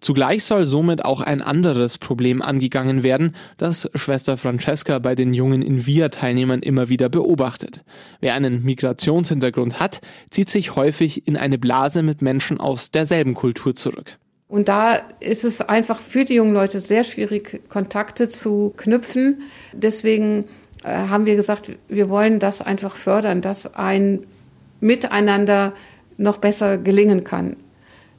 Zugleich 0.00 0.42
soll 0.42 0.66
somit 0.66 1.04
auch 1.04 1.20
ein 1.20 1.42
anderes 1.42 1.98
Problem 1.98 2.42
angegangen 2.42 3.04
werden, 3.04 3.36
das 3.56 3.88
Schwester 3.94 4.36
Francesca 4.36 4.98
bei 4.98 5.14
den 5.14 5.32
jungen 5.32 5.62
Invia-Teilnehmern 5.62 6.62
immer 6.62 6.88
wieder 6.88 7.08
beobachtet. 7.08 7.84
Wer 8.18 8.34
einen 8.34 8.64
Migrationshintergrund 8.64 9.78
hat, 9.78 10.00
zieht 10.30 10.50
sich 10.50 10.74
häufig 10.74 11.28
in 11.28 11.36
eine 11.36 11.58
Blase 11.58 12.02
mit 12.02 12.20
Menschen 12.20 12.58
aus 12.58 12.90
derselben 12.90 13.34
Kultur 13.34 13.76
zurück. 13.76 14.18
Und 14.48 14.68
da 14.68 15.00
ist 15.20 15.44
es 15.44 15.60
einfach 15.60 16.00
für 16.00 16.24
die 16.24 16.34
jungen 16.34 16.54
Leute 16.54 16.80
sehr 16.80 17.04
schwierig, 17.04 17.68
Kontakte 17.68 18.28
zu 18.28 18.72
knüpfen. 18.76 19.42
Deswegen 19.72 20.44
äh, 20.84 20.90
haben 20.90 21.26
wir 21.26 21.34
gesagt, 21.34 21.72
wir 21.88 22.08
wollen 22.08 22.38
das 22.38 22.62
einfach 22.62 22.94
fördern, 22.94 23.40
dass 23.40 23.74
ein 23.74 24.24
Miteinander 24.80 25.72
noch 26.16 26.36
besser 26.38 26.78
gelingen 26.78 27.24
kann. 27.24 27.56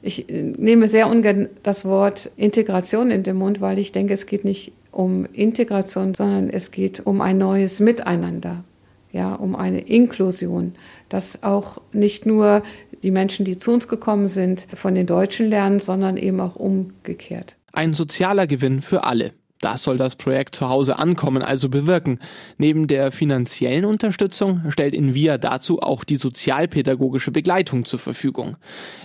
Ich 0.02 0.28
äh, 0.28 0.42
nehme 0.42 0.88
sehr 0.88 1.08
ungern 1.08 1.48
das 1.62 1.84
Wort 1.86 2.30
Integration 2.36 3.10
in 3.10 3.22
den 3.22 3.36
Mund, 3.36 3.60
weil 3.60 3.78
ich 3.78 3.92
denke, 3.92 4.12
es 4.12 4.26
geht 4.26 4.44
nicht 4.44 4.72
um 4.90 5.26
Integration, 5.32 6.14
sondern 6.14 6.50
es 6.50 6.70
geht 6.70 7.06
um 7.06 7.20
ein 7.20 7.38
neues 7.38 7.80
Miteinander, 7.80 8.64
ja, 9.12 9.34
um 9.34 9.56
eine 9.56 9.80
Inklusion, 9.80 10.74
dass 11.08 11.42
auch 11.42 11.80
nicht 11.92 12.26
nur 12.26 12.62
die 13.02 13.10
Menschen, 13.10 13.44
die 13.44 13.56
zu 13.56 13.72
uns 13.72 13.88
gekommen 13.88 14.28
sind, 14.28 14.66
von 14.74 14.94
den 14.94 15.06
Deutschen 15.06 15.48
lernen, 15.50 15.80
sondern 15.80 16.16
eben 16.16 16.40
auch 16.40 16.56
umgekehrt. 16.56 17.56
Ein 17.72 17.94
sozialer 17.94 18.46
Gewinn 18.46 18.82
für 18.82 19.04
alle. 19.04 19.32
Das 19.60 19.82
soll 19.82 19.96
das 19.96 20.14
Projekt 20.14 20.54
zu 20.54 20.68
Hause 20.68 20.98
ankommen 20.98 21.42
also 21.42 21.68
bewirken. 21.68 22.20
Neben 22.58 22.86
der 22.86 23.10
finanziellen 23.10 23.84
Unterstützung 23.84 24.62
stellt 24.70 24.94
Invia 24.94 25.36
dazu 25.36 25.80
auch 25.80 26.04
die 26.04 26.16
sozialpädagogische 26.16 27.32
Begleitung 27.32 27.84
zur 27.84 27.98
Verfügung. 27.98 28.56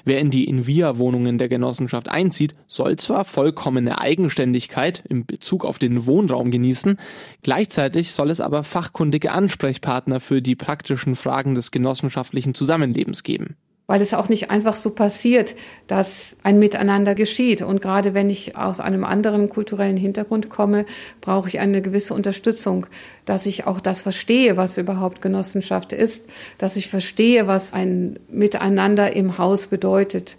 Wer 0.05 0.19
in 0.19 0.29
die 0.29 0.45
Invia-Wohnungen 0.45 1.39
der 1.39 1.49
Genossenschaft 1.49 2.07
einzieht, 2.07 2.53
soll 2.67 2.97
zwar 2.97 3.25
vollkommene 3.25 3.99
Eigenständigkeit 3.99 5.03
im 5.09 5.25
Bezug 5.25 5.65
auf 5.65 5.79
den 5.79 6.05
Wohnraum 6.05 6.51
genießen, 6.51 6.97
gleichzeitig 7.41 8.11
soll 8.11 8.29
es 8.29 8.39
aber 8.39 8.63
fachkundige 8.63 9.31
Ansprechpartner 9.31 10.19
für 10.19 10.43
die 10.43 10.55
praktischen 10.55 11.15
Fragen 11.15 11.55
des 11.55 11.71
genossenschaftlichen 11.71 12.53
Zusammenlebens 12.53 13.23
geben 13.23 13.57
weil 13.85 14.01
es 14.01 14.13
auch 14.13 14.29
nicht 14.29 14.49
einfach 14.49 14.75
so 14.75 14.91
passiert, 14.91 15.55
dass 15.87 16.37
ein 16.43 16.57
Miteinander 16.57 17.15
geschieht. 17.15 17.61
Und 17.61 17.81
gerade 17.81 18.13
wenn 18.13 18.29
ich 18.29 18.55
aus 18.55 18.79
einem 18.79 19.03
anderen 19.03 19.49
kulturellen 19.49 19.97
Hintergrund 19.97 20.49
komme, 20.49 20.85
brauche 21.19 21.49
ich 21.49 21.59
eine 21.59 21.81
gewisse 21.81 22.13
Unterstützung, 22.13 22.87
dass 23.25 23.45
ich 23.45 23.67
auch 23.67 23.81
das 23.81 24.01
verstehe, 24.01 24.55
was 24.55 24.77
überhaupt 24.77 25.21
Genossenschaft 25.21 25.91
ist, 25.91 26.25
dass 26.57 26.77
ich 26.77 26.89
verstehe, 26.89 27.45
was 27.47 27.73
ein 27.73 28.19
Miteinander 28.29 29.13
im 29.15 29.37
Haus 29.37 29.67
bedeutet, 29.67 30.37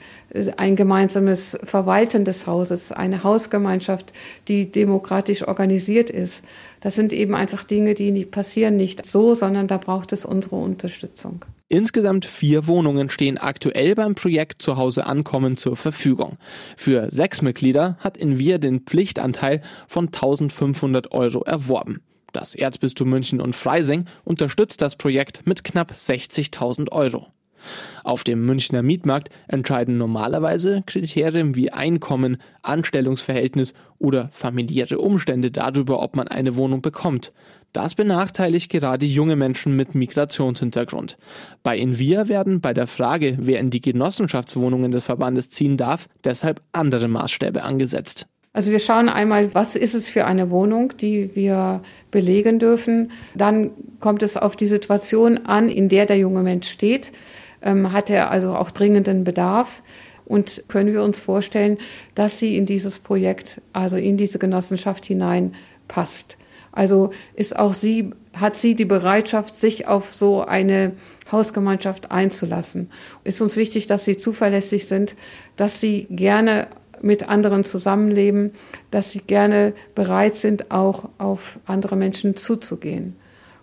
ein 0.57 0.75
gemeinsames 0.75 1.59
Verwalten 1.63 2.25
des 2.25 2.47
Hauses, 2.47 2.93
eine 2.93 3.25
Hausgemeinschaft, 3.25 4.15
die 4.49 4.73
demokratisch 4.73 5.47
organisiert 5.47 6.09
ist. 6.09 6.43
Das 6.81 6.95
sind 6.95 7.13
eben 7.13 7.35
einfach 7.35 7.63
Dinge, 7.63 7.95
die 7.95 8.25
passieren 8.25 8.77
nicht 8.77 9.05
so, 9.07 9.35
sondern 9.35 9.69
da 9.69 9.77
braucht 9.77 10.13
es 10.13 10.25
unsere 10.25 10.57
Unterstützung. 10.57 11.45
Insgesamt 11.69 12.27
vier 12.27 12.67
Wohnungen 12.67 13.09
stehen 13.09 13.39
aktuell 13.39 13.95
beim 13.95 14.15
Projekt 14.15 14.61
Zuhause 14.61 15.07
ankommen 15.07 15.57
zur 15.57 15.77
Verfügung. 15.77 16.35
Für 16.77 17.11
sechs 17.11 17.41
Mitglieder 17.43 17.97
hat 18.01 18.17
Invia 18.17 18.59
den 18.59 18.81
Pflichtanteil 18.81 19.63
von 19.89 20.07
1500 20.07 21.13
Euro 21.13 21.43
erworben. 21.43 22.03
Das 22.33 22.55
Erzbistum 22.55 23.09
München 23.09 23.41
und 23.41 23.57
Freising 23.57 24.07
unterstützt 24.25 24.83
das 24.83 24.97
Projekt 24.97 25.47
mit 25.47 25.65
knapp 25.65 25.93
60.000 25.93 26.93
Euro. 26.93 27.34
Auf 28.03 28.25
dem 28.25 28.45
Münchner 28.45 28.83
Mietmarkt 28.83 29.29
entscheiden 29.49 29.99
normalerweise 29.99 30.83
Kriterien 30.87 31.55
wie 31.55 31.71
Einkommen, 31.71 32.39
Anstellungsverhältnis 32.63 33.75
oder 33.99 34.29
familiäre 34.33 34.99
Umstände 34.99 35.51
darüber, 35.51 36.03
ob 36.03 36.17
man 36.17 36.29
eine 36.29 36.57
Wohnung 36.57 36.83
bekommt. 36.83 37.33
Das 37.73 37.97
benachteiligt 37.97 38.71
gerade 38.71 39.05
junge 39.05 39.35
Menschen 39.35 39.75
mit 39.75 39.97
Migrationshintergrund. 39.97 41.17
Bei 41.65 41.77
Invia 41.77 42.29
werden 42.29 42.61
bei 42.61 42.73
der 42.73 42.87
Frage, 42.87 43.37
wer 43.41 43.59
in 43.59 43.71
die 43.71 43.81
Genossenschaftswohnungen 43.81 44.93
des 44.93 45.03
Verbandes 45.03 45.51
ziehen 45.51 45.77
darf, 45.77 46.09
deshalb 46.23 46.61
andere 46.73 47.09
Maßstäbe 47.09 47.65
angesetzt. 47.65 48.29
Also 48.53 48.71
wir 48.71 48.79
schauen 48.79 49.09
einmal, 49.09 49.53
was 49.53 49.75
ist 49.75 49.95
es 49.95 50.09
für 50.09 50.25
eine 50.25 50.49
Wohnung, 50.51 50.97
die 50.97 51.35
wir 51.35 51.83
belegen 52.13 52.61
dürfen. 52.61 53.11
Dann 53.35 53.73
kommt 53.99 54.23
es 54.23 54.37
auf 54.37 54.55
die 54.55 54.69
Situation 54.69 55.41
an, 55.47 55.69
in 55.69 55.89
der 55.89 56.07
der 56.07 56.19
junge 56.19 56.45
Mensch 56.45 56.71
steht. 56.71 57.11
Ähm, 57.65 57.93
hat 57.93 58.11
er 58.11 58.31
also 58.31 58.55
auch 58.55 58.71
dringenden 58.71 59.25
Bedarf? 59.25 59.83
Und 60.27 60.65
können 60.69 60.93
wir 60.93 61.03
uns 61.03 61.21
vorstellen, 61.21 61.79
dass 62.15 62.39
sie 62.39 62.57
in 62.57 62.65
dieses 62.65 62.99
Projekt, 62.99 63.61
also 63.73 63.97
in 63.97 64.17
diese 64.17 64.39
Genossenschaft 64.39 65.05
hinein 65.05 65.55
passt? 65.89 66.39
Also 66.73 67.11
ist 67.35 67.57
auch 67.57 67.75
sie, 67.75 68.11
hat 68.35 68.57
sie 68.57 68.75
die 68.75 68.85
Bereitschaft, 68.85 69.61
sich 69.61 69.87
auf 69.87 70.15
so 70.15 70.43
eine 70.45 70.93
Hausgemeinschaft 71.31 72.11
einzulassen. 72.11 72.91
Ist 73.23 73.41
uns 73.41 73.57
wichtig, 73.57 73.87
dass 73.87 74.05
sie 74.05 74.17
zuverlässig 74.17 74.87
sind, 74.87 75.15
dass 75.57 75.81
sie 75.81 76.07
gerne 76.11 76.69
mit 77.01 77.29
anderen 77.29 77.65
zusammenleben, 77.65 78.53
dass 78.91 79.13
sie 79.13 79.21
gerne 79.21 79.73
bereit 79.95 80.37
sind, 80.37 80.71
auch 80.71 81.11
auf 81.19 81.59
andere 81.67 81.97
Menschen 81.97 82.37
zuzugehen 82.37 83.17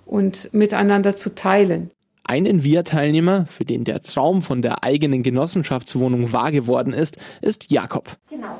und 0.05 0.53
miteinander 0.53 1.15
zu 1.15 1.36
teilen. 1.36 1.91
Ein 2.24 2.46
Invia-Teilnehmer, 2.46 3.46
für 3.48 3.66
den 3.66 3.84
der 3.84 4.01
Traum 4.01 4.42
von 4.42 4.62
der 4.62 4.84
eigenen 4.84 5.24
Genossenschaftswohnung 5.24 6.32
wahr 6.34 6.51
geworden 6.51 6.94
ist, 6.94 7.18
ist 7.42 7.72
Jakob. 7.72 8.18
Genau. 8.30 8.60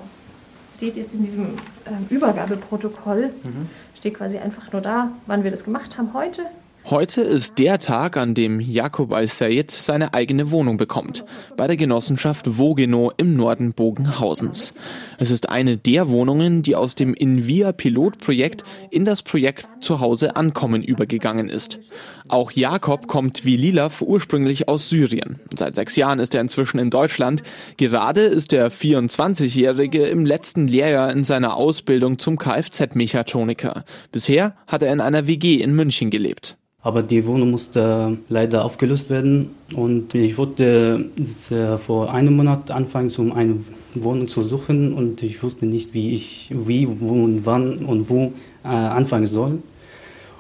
Steht 0.78 0.98
jetzt 0.98 1.14
in 1.14 1.24
diesem 1.24 1.46
äh, 1.86 2.14
Übergabeprotokoll. 2.14 3.32
Mhm 3.44 3.68
steht 4.02 4.16
quasi 4.16 4.40
einfach 4.40 4.72
nur 4.72 4.82
da, 4.82 5.12
wann 5.28 5.44
wir 5.44 5.52
das 5.52 5.64
gemacht 5.64 5.96
haben 5.96 6.14
heute. 6.16 6.42
Heute 6.90 7.22
ist 7.22 7.60
der 7.60 7.78
Tag, 7.78 8.18
an 8.18 8.34
dem 8.34 8.60
Jakob 8.60 9.14
Al-Sayed 9.14 9.70
seine 9.70 10.16
eigene 10.16 10.50
Wohnung 10.50 10.78
bekommt, 10.78 11.24
bei 11.56 11.68
der 11.68 11.78
Genossenschaft 11.78 12.58
Wogeno 12.58 13.12
im 13.18 13.36
Norden 13.36 13.74
Bogenhausens. 13.74 14.74
Es 15.22 15.30
ist 15.30 15.50
eine 15.50 15.78
der 15.78 16.10
Wohnungen, 16.10 16.64
die 16.64 16.76
aus 16.76 16.96
dem 16.96 17.14
Invia 17.14 17.74
Pilotprojekt 17.74 18.64
in 18.90 19.06
das 19.06 19.22
Projekt 19.22 19.70
Zuhause 19.80 20.36
ankommen 20.36 20.82
übergegangen 20.82 21.48
ist. 21.48 21.80
Auch 22.28 22.50
Jakob 22.50 23.06
kommt 23.06 23.46
wie 23.46 23.56
Lilaf 23.56 24.02
ursprünglich 24.02 24.68
aus 24.68 24.90
Syrien. 24.90 25.40
Seit 25.56 25.76
sechs 25.76 25.96
Jahren 25.96 26.18
ist 26.18 26.34
er 26.34 26.42
inzwischen 26.42 26.80
in 26.80 26.90
Deutschland. 26.90 27.44
Gerade 27.78 28.22
ist 28.22 28.52
der 28.52 28.72
24-Jährige 28.72 30.08
im 30.08 30.26
letzten 30.26 30.66
Lehrjahr 30.66 31.12
in 31.12 31.24
seiner 31.24 31.56
Ausbildung 31.56 32.18
zum 32.18 32.40
Kfz-Mechatroniker. 32.40 33.86
Bisher 34.12 34.56
hat 34.66 34.82
er 34.82 34.92
in 34.92 35.02
einer 35.02 35.28
WG 35.28 35.58
in 35.58 35.76
München 35.76 36.10
gelebt. 36.10 36.58
Aber 36.82 37.04
die 37.04 37.28
Wohnung 37.28 37.52
musste 37.52 38.18
leider 38.28 38.66
aufgelöst 38.66 39.12
werden 39.12 39.52
und 39.76 40.16
ich 40.16 40.40
wollte 40.40 41.12
äh, 41.52 41.78
vor 41.78 42.12
einem 42.12 42.38
Monat 42.38 42.72
anfangen, 42.72 43.12
um 43.20 43.34
eine 43.34 43.60
Wohnung 43.96 44.28
zu 44.28 44.42
suchen 44.42 44.94
und 44.94 45.24
ich 45.24 45.42
wusste 45.44 45.66
nicht, 45.66 45.94
wie 45.94 46.14
ich, 46.14 46.52
wie, 46.54 46.88
wo 47.00 47.24
und 47.24 47.46
wann 47.46 47.78
und 47.78 48.10
wo 48.10 48.34
äh, 48.64 48.68
anfangen 48.68 49.28
soll. 49.28 49.60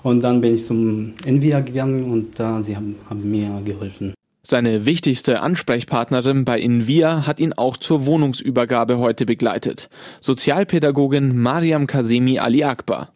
Und 0.03 0.23
dann 0.23 0.41
bin 0.41 0.55
ich 0.55 0.65
zum 0.65 1.13
Envia 1.25 1.59
gegangen 1.59 2.11
und 2.11 2.39
äh, 2.39 2.63
sie 2.63 2.75
haben, 2.75 2.95
haben 3.09 3.29
mir 3.29 3.61
geholfen. 3.63 4.13
Seine 4.43 4.85
wichtigste 4.85 5.41
Ansprechpartnerin 5.41 6.45
bei 6.45 6.59
Invia 6.59 7.27
hat 7.27 7.39
ihn 7.39 7.53
auch 7.53 7.77
zur 7.77 8.07
Wohnungsübergabe 8.07 8.97
heute 8.97 9.27
begleitet. 9.27 9.89
Sozialpädagogin 10.19 11.37
Mariam 11.37 11.85
Kasemi 11.85 12.39
Ali 12.39 12.63
Akbar. 12.63 13.13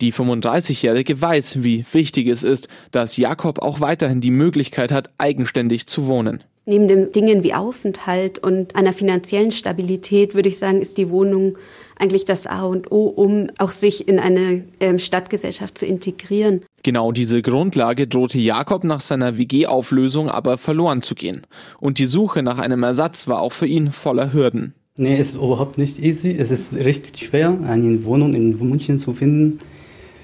Die 0.00 0.12
35-Jährige 0.12 1.20
weiß, 1.20 1.62
wie 1.62 1.84
wichtig 1.92 2.28
es 2.28 2.42
ist, 2.42 2.68
dass 2.90 3.16
Jakob 3.16 3.60
auch 3.60 3.80
weiterhin 3.80 4.20
die 4.20 4.30
Möglichkeit 4.30 4.92
hat, 4.92 5.10
eigenständig 5.18 5.86
zu 5.86 6.06
wohnen. 6.06 6.44
Neben 6.68 6.86
den 6.86 7.12
Dingen 7.12 7.42
wie 7.42 7.54
Aufenthalt 7.54 8.38
und 8.40 8.76
einer 8.76 8.92
finanziellen 8.92 9.52
Stabilität 9.52 10.34
würde 10.34 10.50
ich 10.50 10.58
sagen, 10.58 10.82
ist 10.82 10.98
die 10.98 11.08
Wohnung 11.08 11.56
eigentlich 11.98 12.26
das 12.26 12.46
A 12.46 12.64
und 12.64 12.92
O, 12.92 13.06
um 13.06 13.46
auch 13.56 13.70
sich 13.70 14.06
in 14.06 14.18
eine 14.18 14.64
ähm, 14.78 14.98
Stadtgesellschaft 14.98 15.78
zu 15.78 15.86
integrieren. 15.86 16.60
Genau 16.82 17.10
diese 17.10 17.40
Grundlage 17.40 18.06
drohte 18.06 18.38
Jakob 18.38 18.84
nach 18.84 19.00
seiner 19.00 19.38
WG-Auflösung 19.38 20.28
aber 20.28 20.58
verloren 20.58 21.00
zu 21.00 21.14
gehen. 21.14 21.46
Und 21.80 21.98
die 21.98 22.04
Suche 22.04 22.42
nach 22.42 22.58
einem 22.58 22.82
Ersatz 22.82 23.28
war 23.28 23.40
auch 23.40 23.52
für 23.52 23.66
ihn 23.66 23.90
voller 23.90 24.34
Hürden. 24.34 24.74
Nee, 24.98 25.16
es 25.16 25.30
ist 25.30 25.36
überhaupt 25.36 25.78
nicht 25.78 25.98
easy. 25.98 26.36
Es 26.38 26.50
ist 26.50 26.74
richtig 26.74 27.28
schwer, 27.28 27.56
eine 27.66 28.04
Wohnung 28.04 28.34
in 28.34 28.58
München 28.58 28.98
zu 28.98 29.14
finden. 29.14 29.58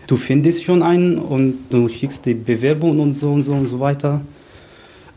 Du 0.08 0.16
findest 0.16 0.64
schon 0.64 0.82
einen 0.82 1.16
und 1.16 1.54
du 1.70 1.88
schickst 1.88 2.26
die 2.26 2.34
Bewerbung 2.34 3.00
und 3.00 3.16
so 3.16 3.32
und 3.32 3.44
so 3.44 3.52
und 3.52 3.66
so 3.66 3.80
weiter. 3.80 4.20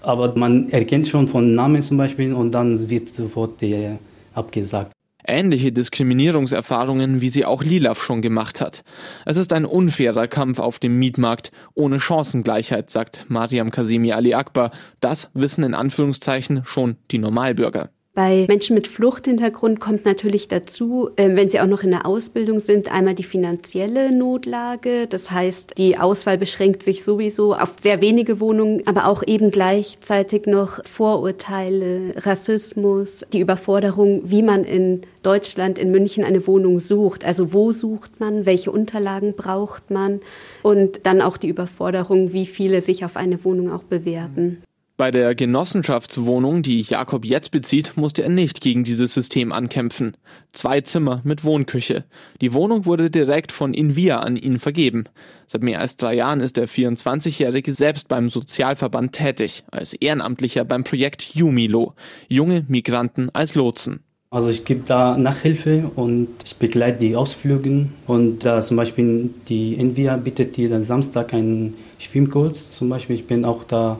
Aber 0.08 0.34
man 0.38 0.70
erkennt 0.70 1.06
schon 1.06 1.28
von 1.28 1.52
Namen 1.52 1.82
zum 1.82 1.98
Beispiel 1.98 2.34
und 2.34 2.52
dann 2.52 2.90
wird 2.90 3.10
sofort 3.10 3.62
der 3.62 4.00
abgesagt. 4.34 4.94
Ähnliche 5.30 5.74
Diskriminierungserfahrungen, 5.74 7.20
wie 7.20 7.28
sie 7.28 7.44
auch 7.44 7.62
Lilaf 7.62 8.02
schon 8.02 8.22
gemacht 8.22 8.62
hat. 8.62 8.86
Es 9.26 9.36
ist 9.36 9.52
ein 9.52 9.66
unfairer 9.66 10.30
Kampf 10.30 10.60
auf 10.60 10.80
dem 10.80 10.98
Mietmarkt, 10.98 11.52
ohne 11.74 12.00
Chancengleichheit, 12.00 12.90
sagt 12.90 13.26
Mariam 13.28 13.70
Kasemi 13.70 14.14
Ali 14.14 14.34
Akbar. 14.34 14.72
Das 15.02 15.30
wissen 15.34 15.66
in 15.66 15.74
Anführungszeichen 15.74 16.62
schon 16.64 16.96
die 17.12 17.18
Normalbürger. 17.18 17.90
Bei 18.17 18.45
Menschen 18.47 18.74
mit 18.74 18.88
Fluchthintergrund 18.88 19.79
kommt 19.79 20.03
natürlich 20.03 20.47
dazu, 20.47 21.12
ähm, 21.17 21.36
wenn 21.36 21.50
sie 21.50 21.59
auch 21.59 21.67
noch 21.67 21.83
in 21.83 21.91
der 21.91 22.07
Ausbildung 22.07 22.59
sind, 22.59 22.91
einmal 22.91 23.13
die 23.13 23.21
finanzielle 23.21 24.12
Notlage. 24.12 25.05
Das 25.05 25.29
heißt, 25.29 25.77
die 25.77 26.00
Auswahl 26.00 26.39
beschränkt 26.39 26.81
sich 26.81 27.03
sowieso 27.03 27.53
auf 27.53 27.75
sehr 27.79 28.01
wenige 28.01 28.39
Wohnungen, 28.39 28.81
aber 28.88 29.05
auch 29.05 29.21
eben 29.21 29.51
gleichzeitig 29.51 30.47
noch 30.47 30.83
Vorurteile, 30.83 32.15
Rassismus, 32.15 33.24
die 33.33 33.39
Überforderung, 33.39 34.24
wie 34.25 34.41
man 34.41 34.63
in 34.63 35.03
Deutschland, 35.21 35.77
in 35.77 35.91
München 35.91 36.24
eine 36.24 36.47
Wohnung 36.47 36.79
sucht. 36.79 37.24
Also 37.24 37.53
wo 37.53 37.71
sucht 37.71 38.19
man, 38.19 38.47
welche 38.47 38.71
Unterlagen 38.71 39.36
braucht 39.36 39.91
man 39.91 40.21
und 40.63 41.01
dann 41.03 41.21
auch 41.21 41.38
die 41.38 41.50
Überforderung, 41.50 42.33
wie 42.33 42.47
viele 42.47 42.81
sich 42.81 43.05
auf 43.05 43.15
eine 43.15 43.45
Wohnung 43.45 43.71
auch 43.71 43.83
bewerben. 43.83 44.63
Bei 44.98 45.12
der 45.12 45.36
Genossenschaftswohnung, 45.36 46.63
die 46.63 46.82
Jakob 46.82 47.24
jetzt 47.24 47.51
bezieht, 47.51 47.96
musste 47.98 48.24
er 48.24 48.30
nicht 48.30 48.62
gegen 48.62 48.84
dieses 48.84 49.13
System 49.13 49.51
ankämpfen. 49.51 50.18
Zwei 50.54 50.82
Zimmer 50.82 51.22
mit 51.24 51.44
Wohnküche. 51.44 52.06
Die 52.42 52.51
Wohnung 52.56 52.88
wurde 52.88 53.12
direkt 53.12 53.51
von 53.51 53.75
Invia 53.75 54.22
an 54.22 54.38
ihn 54.38 54.58
vergeben. 54.58 55.04
Seit 55.46 55.62
mehr 55.62 55.82
als 55.82 55.98
drei 55.98 56.16
Jahren 56.16 56.39
ist 56.39 56.58
der 56.58 56.68
24-Jährige 56.68 57.74
selbst 57.74 58.08
beim 58.08 58.32
Sozialverband 58.32 59.12
tätig, 59.12 59.63
als 59.70 59.94
Ehrenamtlicher 59.94 60.66
beim 60.66 60.84
Projekt 60.84 61.36
Jumilo. 61.36 61.94
Junge 62.27 62.66
Migranten 62.68 63.30
als 63.34 63.54
Lotsen. 63.54 64.00
Also 64.32 64.50
ich 64.50 64.66
gebe 64.66 64.82
da 64.88 65.16
Nachhilfe 65.16 65.92
und 65.96 66.30
ich 66.44 66.56
begleite 66.56 66.98
die 66.98 67.16
Ausflüge 67.16 67.86
und 68.08 68.44
da 68.44 68.63
zum 68.63 68.77
Beispiel 68.77 69.30
die 69.48 69.75
Invia 69.75 70.18
bietet 70.18 70.58
jeden 70.58 70.84
Samstag 70.84 71.36
einen 71.36 71.75
Schwimmkurs. 72.00 72.72
Zum 72.72 72.89
Beispiel 72.89 73.16
ich 73.16 73.27
bin 73.27 73.46
auch 73.46 73.63
da 73.63 74.00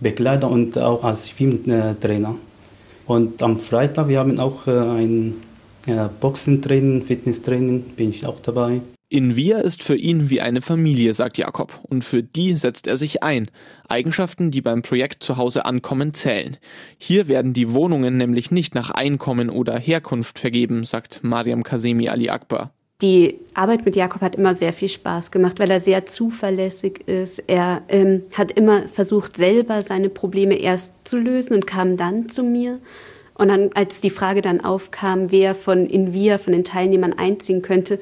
Begleiter 0.00 0.50
und 0.50 0.78
auch 0.78 1.04
als 1.04 1.28
Filmtrainer. 1.28 2.34
Und 3.06 3.42
am 3.42 3.58
Freitag, 3.58 4.08
wir 4.08 4.18
haben 4.20 4.38
auch 4.38 4.66
äh, 4.66 4.70
ein 4.70 5.34
Boxentraining, 6.20 7.02
Fitnesstraining, 7.02 7.82
bin 7.96 8.10
ich 8.10 8.26
auch 8.26 8.40
dabei. 8.40 8.80
In 9.12 9.34
Wir 9.34 9.58
ist 9.58 9.82
für 9.82 9.96
ihn 9.96 10.30
wie 10.30 10.40
eine 10.40 10.62
Familie, 10.62 11.14
sagt 11.14 11.36
Jakob, 11.36 11.80
und 11.82 12.04
für 12.04 12.22
die 12.22 12.56
setzt 12.56 12.86
er 12.86 12.96
sich 12.96 13.24
ein. 13.24 13.50
Eigenschaften, 13.88 14.52
die 14.52 14.62
beim 14.62 14.82
Projekt 14.82 15.24
zu 15.24 15.36
Hause 15.36 15.64
ankommen, 15.64 16.14
zählen. 16.14 16.58
Hier 16.96 17.26
werden 17.26 17.52
die 17.52 17.72
Wohnungen 17.72 18.16
nämlich 18.16 18.52
nicht 18.52 18.76
nach 18.76 18.90
Einkommen 18.90 19.50
oder 19.50 19.76
Herkunft 19.76 20.38
vergeben, 20.38 20.84
sagt 20.84 21.24
Mariam 21.24 21.64
Kasemi 21.64 22.08
Ali 22.08 22.28
Akbar. 22.28 22.72
Die 23.02 23.38
Arbeit 23.54 23.86
mit 23.86 23.96
Jakob 23.96 24.20
hat 24.20 24.36
immer 24.36 24.54
sehr 24.54 24.74
viel 24.74 24.90
Spaß 24.90 25.30
gemacht, 25.30 25.58
weil 25.58 25.70
er 25.70 25.80
sehr 25.80 26.04
zuverlässig 26.04 27.08
ist. 27.08 27.38
Er 27.46 27.82
ähm, 27.88 28.24
hat 28.34 28.52
immer 28.52 28.88
versucht, 28.88 29.38
selber 29.38 29.80
seine 29.80 30.10
Probleme 30.10 30.56
erst 30.56 30.92
zu 31.04 31.18
lösen 31.18 31.54
und 31.54 31.66
kam 31.66 31.96
dann 31.96 32.28
zu 32.28 32.42
mir. 32.42 32.78
Und 33.34 33.48
dann, 33.48 33.70
als 33.72 34.02
die 34.02 34.10
Frage 34.10 34.42
dann 34.42 34.62
aufkam, 34.62 35.30
wer 35.32 35.54
von 35.54 35.86
Invia, 35.86 36.36
von 36.36 36.52
den 36.52 36.64
Teilnehmern 36.64 37.14
einziehen 37.14 37.62
könnte, 37.62 37.98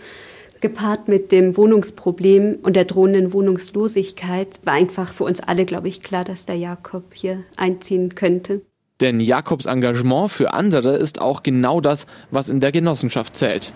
gepaart 0.61 1.07
mit 1.07 1.31
dem 1.31 1.57
Wohnungsproblem 1.57 2.59
und 2.62 2.75
der 2.75 2.85
drohenden 2.85 3.33
Wohnungslosigkeit, 3.33 4.59
war 4.64 4.75
einfach 4.75 5.12
für 5.12 5.23
uns 5.23 5.38
alle, 5.38 5.64
glaube 5.64 5.87
ich, 5.87 6.02
klar, 6.02 6.25
dass 6.25 6.45
der 6.45 6.57
Jakob 6.57 7.14
hier 7.14 7.45
einziehen 7.57 8.17
könnte. 8.17 8.62
Denn 9.00 9.21
Jakobs 9.21 9.67
Engagement 9.67 10.33
für 10.33 10.52
andere 10.52 10.97
ist 10.97 11.21
auch 11.21 11.45
genau 11.45 11.81
das, 11.81 12.09
was 12.33 12.49
in 12.49 12.59
der 12.59 12.73
Genossenschaft 12.73 13.37
zählt. 13.37 13.73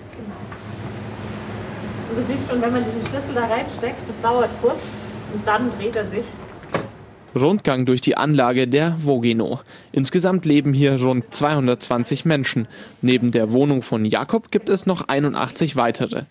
Und 2.12 2.18
du 2.18 2.30
siehst 2.30 2.46
schon, 2.46 2.60
wenn 2.60 2.72
man 2.74 2.84
diesen 2.84 3.08
Schlüssel 3.08 3.34
da 3.34 3.46
reinsteckt, 3.46 4.06
das 4.06 4.20
dauert 4.20 4.50
kurz 4.60 4.82
und 5.32 5.46
dann 5.46 5.70
dreht 5.70 5.96
er 5.96 6.04
sich. 6.04 6.24
Rundgang 7.34 7.86
durch 7.86 8.02
die 8.02 8.18
Anlage 8.18 8.68
der 8.68 8.96
Vogeno. 8.98 9.60
Insgesamt 9.92 10.44
leben 10.44 10.74
hier 10.74 11.00
rund 11.00 11.32
220 11.32 12.26
Menschen. 12.26 12.68
Neben 13.00 13.32
der 13.32 13.50
Wohnung 13.50 13.80
von 13.80 14.04
Jakob 14.04 14.50
gibt 14.50 14.68
es 14.68 14.84
noch 14.84 15.08
81 15.08 15.74
weitere. 15.76 16.24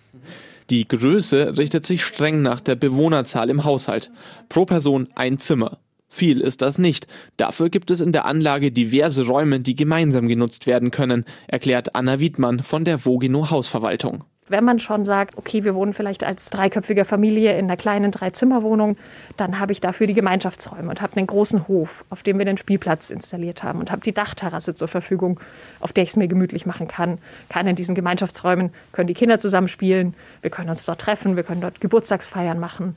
Die 0.70 0.88
Größe 0.88 1.58
richtet 1.58 1.88
sich 1.88 2.06
streng 2.06 2.44
nach 2.44 2.62
der 2.62 2.76
Bewohnerzahl 2.76 3.50
im 3.50 3.64
Haushalt. 3.64 4.12
Pro 4.50 4.66
Person 4.66 5.08
ein 5.16 5.40
Zimmer. 5.40 5.80
Viel 6.10 6.42
ist 6.42 6.62
das 6.62 6.78
nicht. 6.78 7.08
Dafür 7.38 7.72
gibt 7.72 7.90
es 7.90 8.02
in 8.02 8.12
der 8.12 8.26
Anlage 8.26 8.72
diverse 8.72 9.26
Räume, 9.26 9.62
die 9.62 9.76
gemeinsam 9.76 10.28
genutzt 10.28 10.68
werden 10.68 10.92
können, 10.92 11.26
erklärt 11.48 11.96
Anna 11.96 12.20
Wiedmann 12.20 12.62
von 12.62 12.86
der 12.86 13.00
Vogeno 13.00 13.50
Hausverwaltung 13.50 14.26
wenn 14.48 14.64
man 14.64 14.80
schon 14.80 15.06
sagt, 15.06 15.38
okay, 15.38 15.64
wir 15.64 15.76
wohnen 15.76 15.94
vielleicht 15.94 16.24
als 16.24 16.50
dreiköpfige 16.50 17.06
Familie 17.06 17.58
in 17.58 17.66
einer 17.66 17.78
kleinen 17.78 18.12
Dreizimmerwohnung, 18.12 18.98
dann 19.38 19.60
habe 19.60 19.72
ich 19.72 19.82
dafür 19.82 20.08
die 20.08 20.14
Gemeinschaftsräume 20.14 20.90
und 20.90 21.02
habe 21.02 21.16
einen 21.16 21.28
großen 21.28 21.68
Hof, 21.68 22.04
auf 22.10 22.24
dem 22.24 22.38
wir 22.38 22.46
den 22.46 22.58
Spielplatz 22.58 23.10
installiert 23.10 23.64
haben 23.64 23.80
und 23.80 23.92
habe 23.92 24.02
die 24.02 24.14
Dachterrasse 24.14 24.76
zur 24.76 24.88
Verfügung, 24.88 25.40
auf 25.80 25.94
der 25.94 26.04
ich 26.04 26.12
es 26.12 26.18
mir 26.18 26.28
gemütlich 26.28 26.66
machen 26.66 26.88
kann. 26.88 27.20
Kann 27.50 27.68
in 27.68 27.76
diesen 27.76 27.96
Gemeinschaftsräumen 27.96 28.72
können 28.92 29.08
die 29.08 29.14
Kinder 29.14 29.40
zusammen 29.40 29.68
spielen, 29.68 30.16
wir 30.42 30.50
können 30.50 30.70
uns 30.70 30.86
dort 30.86 31.02
treffen, 31.02 31.36
wir 31.36 31.44
können 31.44 31.62
dort 31.62 31.80
Geburtstagsfeiern 31.80 32.60
machen. 32.60 32.96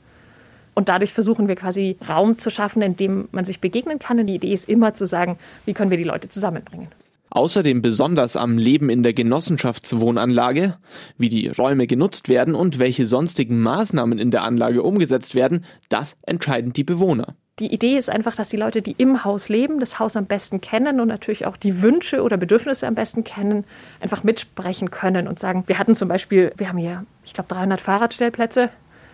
Und 0.73 0.89
dadurch 0.89 1.13
versuchen 1.13 1.47
wir 1.47 1.55
quasi 1.55 1.97
Raum 2.09 2.37
zu 2.37 2.49
schaffen, 2.49 2.81
in 2.81 2.97
dem 2.97 3.29
man 3.31 3.45
sich 3.45 3.61
begegnen 3.61 3.97
kann. 3.97 4.19
Und 4.19 4.27
die 4.27 4.35
Idee 4.35 4.51
ist 4.51 4.67
immer 4.67 4.93
zu 4.93 5.05
sagen, 5.05 5.37
wie 5.63 5.73
können 5.73 5.89
wir 5.89 5.97
die 5.97 6.03
Leute 6.03 6.27
zusammenbringen. 6.27 6.89
Außerdem 7.35 7.81
besonders 7.81 8.37
am 8.37 8.57
Leben 8.57 8.89
in 8.89 9.03
der 9.03 9.11
Genossenschaftswohnanlage, 9.11 10.77
wie 11.17 11.27
die 11.27 11.49
Räume 11.49 11.85
genutzt 11.85 12.29
werden 12.29 12.55
und 12.55 12.79
welche 12.79 13.05
sonstigen 13.07 13.61
Maßnahmen 13.61 14.19
in 14.19 14.31
der 14.31 14.43
Anlage 14.43 14.81
umgesetzt 14.81 15.35
werden, 15.35 15.65
das 15.89 16.15
entscheiden 16.21 16.71
die 16.71 16.85
Bewohner. 16.85 17.35
Die 17.59 17.73
Idee 17.73 17.97
ist 17.97 18.09
einfach, 18.09 18.37
dass 18.37 18.47
die 18.47 18.55
Leute, 18.55 18.81
die 18.81 18.95
im 18.97 19.25
Haus 19.25 19.49
leben, 19.49 19.81
das 19.81 19.99
Haus 19.99 20.15
am 20.15 20.27
besten 20.27 20.61
kennen 20.61 21.01
und 21.01 21.09
natürlich 21.09 21.45
auch 21.45 21.57
die 21.57 21.81
Wünsche 21.81 22.23
oder 22.23 22.37
Bedürfnisse 22.37 22.87
am 22.87 22.95
besten 22.95 23.25
kennen, 23.25 23.65
einfach 23.99 24.23
mitsprechen 24.23 24.89
können 24.89 25.27
und 25.27 25.37
sagen, 25.37 25.65
wir 25.67 25.77
hatten 25.77 25.93
zum 25.93 26.07
Beispiel, 26.07 26.53
wir 26.55 26.69
haben 26.69 26.77
hier, 26.77 27.05
ich 27.25 27.33
glaube, 27.33 27.53
300 27.53 27.81
Fahrradstellplätze, 27.81 28.69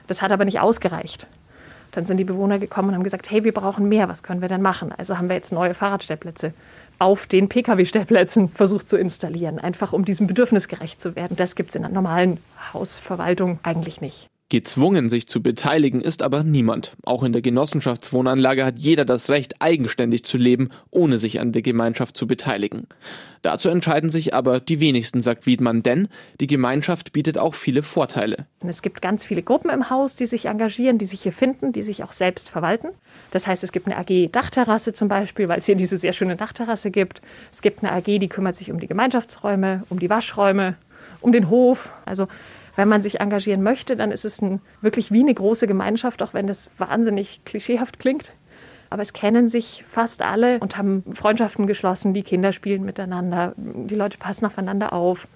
das 0.06 0.22
hat 0.22 0.32
aber 0.32 0.46
nicht 0.46 0.60
ausgereicht. 0.60 1.26
Dann 1.90 2.06
sind 2.06 2.18
die 2.18 2.24
Bewohner 2.24 2.60
gekommen 2.60 2.90
und 2.90 2.96
haben 2.96 3.04
gesagt, 3.04 3.32
hey, 3.32 3.44
wir 3.44 3.54
brauchen 3.54 3.90
mehr, 3.90 4.08
was 4.08 4.22
können 4.22 4.42
wir 4.42 4.48
denn 4.48 4.62
machen? 4.62 4.94
Also 4.96 5.18
haben 5.18 5.28
wir 5.28 5.36
jetzt 5.36 5.52
neue 5.52 5.74
Fahrradstellplätze 5.74 6.54
auf 7.02 7.26
den 7.26 7.50
Pkw-Stellplätzen 7.50 8.50
versucht 8.50 8.88
zu 8.88 8.96
installieren, 8.96 9.58
einfach 9.58 9.92
um 9.92 10.06
diesem 10.06 10.28
Bedürfnis 10.28 10.68
gerecht 10.68 11.02
zu 11.02 11.16
werden. 11.16 11.36
Das 11.36 11.56
gibt 11.56 11.72
es 11.72 11.76
in 11.76 11.84
einer 11.84 11.94
normalen 11.94 12.38
Hausverwaltung 12.74 13.60
eigentlich 13.64 14.02
nicht. 14.02 14.28
Gezwungen, 14.52 15.10
sich 15.10 15.30
zu 15.30 15.42
beteiligen, 15.42 16.02
ist 16.02 16.22
aber 16.22 16.44
niemand. 16.44 16.92
Auch 17.04 17.24
in 17.24 17.32
der 17.32 17.42
Genossenschaftswohnanlage 17.42 18.66
hat 18.66 18.78
jeder 18.78 19.06
das 19.06 19.30
Recht, 19.30 19.62
eigenständig 19.62 20.26
zu 20.26 20.38
leben, 20.38 20.72
ohne 20.90 21.20
sich 21.20 21.40
an 21.40 21.54
der 21.54 21.62
Gemeinschaft 21.62 22.18
zu 22.18 22.28
beteiligen. 22.28 22.86
Dazu 23.44 23.70
entscheiden 23.70 24.10
sich 24.10 24.34
aber 24.34 24.60
die 24.60 24.82
wenigsten, 24.82 25.24
sagt 25.24 25.46
Wiedmann, 25.46 25.84
denn 25.84 26.10
die 26.42 26.48
Gemeinschaft 26.48 27.14
bietet 27.14 27.38
auch 27.38 27.56
viele 27.56 27.82
Vorteile. 27.82 28.46
Es 28.68 28.82
gibt 28.82 29.02
ganz 29.02 29.24
viele 29.24 29.42
Gruppen 29.42 29.72
im 29.72 29.90
Haus, 29.90 30.18
die 30.18 30.26
sich 30.26 30.46
engagieren, 30.46 30.98
die 30.98 31.06
sich 31.06 31.22
hier 31.22 31.32
finden, 31.32 31.72
die 31.72 31.82
sich 31.82 32.04
auch 32.04 32.12
selbst 32.12 32.50
verwalten. 32.50 32.90
Das 33.32 33.48
heißt, 33.48 33.64
es 33.64 33.72
gibt 33.72 33.88
eine 33.88 33.98
AG 33.98 34.32
Dachterrasse 34.34 34.92
zum 34.92 35.08
Beispiel, 35.08 35.48
weil 35.48 35.60
es 35.60 35.66
hier 35.66 35.76
diese 35.76 35.98
sehr 35.98 36.12
schöne 36.12 36.36
Dachterrasse 36.36 36.92
gibt. 36.92 37.22
Es 37.54 37.62
gibt 37.62 37.84
eine 37.84 37.94
AG, 37.94 38.20
die 38.20 38.28
kümmert 38.28 38.58
sich 38.58 38.70
um 38.70 38.82
die 38.82 38.88
Gemeinschaftsräume, 38.88 39.84
um 39.88 39.98
die 39.98 40.10
Waschräume, 40.10 40.76
um 41.22 41.32
den 41.32 41.50
Hof. 41.50 41.94
Also 42.04 42.28
wenn 42.76 42.88
man 42.88 43.02
sich 43.02 43.20
engagieren 43.20 43.64
möchte, 43.64 43.96
dann 43.96 44.12
ist 44.12 44.26
es 44.26 44.42
ein, 44.42 44.62
wirklich 44.82 45.12
wie 45.12 45.22
eine 45.22 45.34
große 45.34 45.68
Gemeinschaft, 45.68 46.22
auch 46.24 46.34
wenn 46.34 46.48
das 46.48 46.70
wahnsinnig 46.78 47.42
klischeehaft 47.46 48.00
klingt. 48.00 48.32
Aber 48.90 49.02
es 49.02 49.14
kennen 49.14 49.48
sich 49.48 49.86
fast 49.88 50.22
alle 50.22 50.60
und 50.60 50.78
haben 50.78 51.04
Freundschaften 51.14 51.66
geschlossen, 51.66 52.14
die 52.14 52.24
Kinder 52.24 52.52
spielen 52.52 52.84
miteinander, 52.84 53.54
die 53.56 53.96
Leute 53.96 54.18
passen 54.18 54.46
aufeinander 54.46 54.92
auf. 54.92 55.28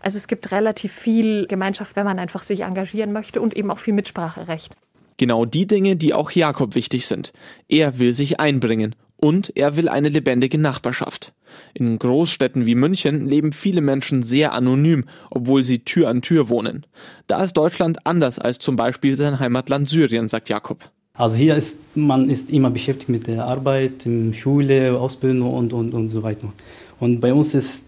Also 0.00 0.18
es 0.18 0.28
gibt 0.28 0.52
relativ 0.52 0.92
viel 0.92 1.46
Gemeinschaft, 1.46 1.96
wenn 1.96 2.04
man 2.04 2.18
einfach 2.18 2.42
sich 2.42 2.60
engagieren 2.60 3.12
möchte 3.12 3.40
und 3.40 3.56
eben 3.56 3.70
auch 3.70 3.78
viel 3.78 3.94
Mitspracherecht. 3.94 4.76
Genau 5.16 5.44
die 5.44 5.66
Dinge, 5.66 5.96
die 5.96 6.14
auch 6.14 6.30
Jakob 6.30 6.74
wichtig 6.74 7.06
sind. 7.06 7.32
Er 7.68 7.98
will 7.98 8.14
sich 8.14 8.40
einbringen 8.40 8.94
und 9.22 9.56
er 9.56 9.76
will 9.76 9.88
eine 9.88 10.08
lebendige 10.08 10.58
Nachbarschaft. 10.58 11.32
In 11.74 11.96
Großstädten 11.96 12.66
wie 12.66 12.74
München 12.74 13.28
leben 13.28 13.52
viele 13.52 13.80
Menschen 13.80 14.24
sehr 14.24 14.52
anonym, 14.52 15.04
obwohl 15.30 15.62
sie 15.62 15.78
Tür 15.78 16.08
an 16.08 16.22
Tür 16.22 16.48
wohnen. 16.48 16.86
Da 17.28 17.44
ist 17.44 17.52
Deutschland 17.52 18.04
anders 18.04 18.40
als 18.40 18.58
zum 18.58 18.74
Beispiel 18.74 19.14
sein 19.14 19.38
Heimatland 19.38 19.88
Syrien, 19.88 20.28
sagt 20.28 20.48
Jakob. 20.48 20.90
Also 21.14 21.36
hier 21.36 21.56
ist 21.56 21.78
man 21.94 22.30
ist 22.30 22.50
immer 22.50 22.70
beschäftigt 22.70 23.10
mit 23.10 23.28
der 23.28 23.44
Arbeit, 23.44 24.08
Schule, 24.32 24.98
Ausbildung 24.98 25.54
und, 25.54 25.72
und, 25.72 25.94
und 25.94 26.08
so 26.08 26.24
weiter. 26.24 26.52
Und 26.98 27.20
bei 27.20 27.32
uns 27.32 27.54
ist, 27.54 27.84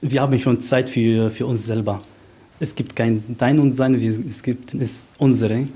wir 0.00 0.20
haben 0.20 0.38
schon 0.38 0.60
Zeit 0.60 0.88
für, 0.88 1.28
für 1.30 1.46
uns 1.46 1.66
selber. 1.66 2.00
Es 2.60 2.72
gibt 2.72 2.94
kein 2.94 3.20
Dein 3.36 3.58
und 3.58 3.72
Sein, 3.72 3.94
es 3.94 4.42
gibt 4.44 4.74
es 4.74 5.08
unsere. 5.18 5.66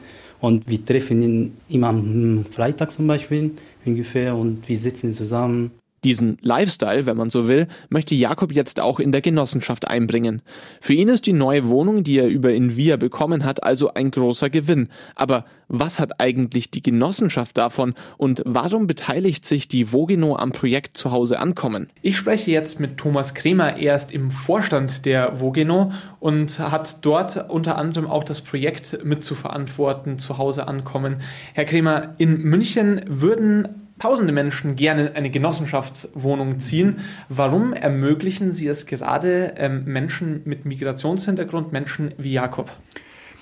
Und 0.41 0.69
wir 0.69 0.85
treffen 0.85 1.23
ihn 1.23 1.57
immer 1.69 1.89
am 1.89 2.45
Freitag 2.51 2.91
zum 2.91 3.07
Beispiel 3.07 3.53
ungefähr 3.85 4.37
und 4.37 4.69
wir 4.69 4.79
sitzen 4.79 5.13
zusammen. 5.13 5.71
Diesen 6.05 6.39
Lifestyle, 6.41 7.07
wenn 7.07 7.17
man 7.17 7.31
so 7.31 7.49
will, 7.49 7.67
möchte 7.89 8.15
Jakob 8.15 8.53
jetzt 8.55 8.81
auch 8.81 9.01
in 9.01 9.13
der 9.13 9.23
Genossenschaft 9.23 9.89
einbringen. 9.89 10.43
Für 10.81 10.93
ihn 10.93 11.09
ist 11.09 11.27
die 11.27 11.33
neue 11.33 11.69
Wohnung, 11.69 12.05
die 12.05 12.19
er 12.19 12.29
über 12.29 12.53
Invia 12.53 12.97
bekommen 12.97 13.45
hat, 13.45 13.65
also 13.65 13.95
ein 13.95 14.11
großer 14.11 14.51
Gewinn. 14.51 14.89
Aber 15.15 15.45
was 15.69 15.99
hat 15.99 16.21
eigentlich 16.21 16.71
die 16.71 16.83
Genossenschaft 16.83 17.59
davon 17.59 17.95
und 18.19 18.43
warum 18.45 18.87
beteiligt 18.87 19.45
sich 19.45 19.67
die 19.67 19.93
Vogino 19.93 20.37
am 20.37 20.53
Projekt 20.53 20.97
Zuhause 20.97 21.41
ankommen? 21.41 21.89
Ich 22.03 22.17
spreche 22.17 22.53
jetzt 22.53 22.79
mit 22.79 22.99
Thomas 22.99 23.35
Kremer, 23.35 23.77
er 23.77 23.97
ist 23.97 24.13
im 24.13 24.31
Vorstand 24.31 25.07
der 25.07 25.41
Vogino 25.41 25.93
und 26.21 26.59
hat 26.61 27.05
dort 27.05 27.51
unter 27.51 27.79
anderem 27.79 28.07
auch 28.07 28.23
das 28.23 28.43
Projekt 28.43 29.05
mitzuverantworten, 29.05 30.19
Zuhause 30.19 30.69
ankommen. 30.69 31.17
Herr 31.55 31.65
Kremer, 31.65 32.15
in 32.19 32.43
München 32.43 33.01
würden 33.09 33.86
tausende 33.99 34.33
Menschen 34.33 34.77
gerne 34.77 35.09
in 35.09 35.17
eine 35.17 35.31
Genossenschaftswohnung 35.31 36.59
ziehen. 36.61 36.99
Warum 37.29 37.73
ermöglichen 37.73 38.53
Sie 38.53 38.69
es 38.69 38.87
gerade 38.87 39.55
ähm, 39.57 39.85
Menschen 39.85 40.43
mit 40.45 40.65
Migrationshintergrund, 40.65 41.73
Menschen 41.73 42.13
wie 42.19 42.33
Jakob? 42.33 42.71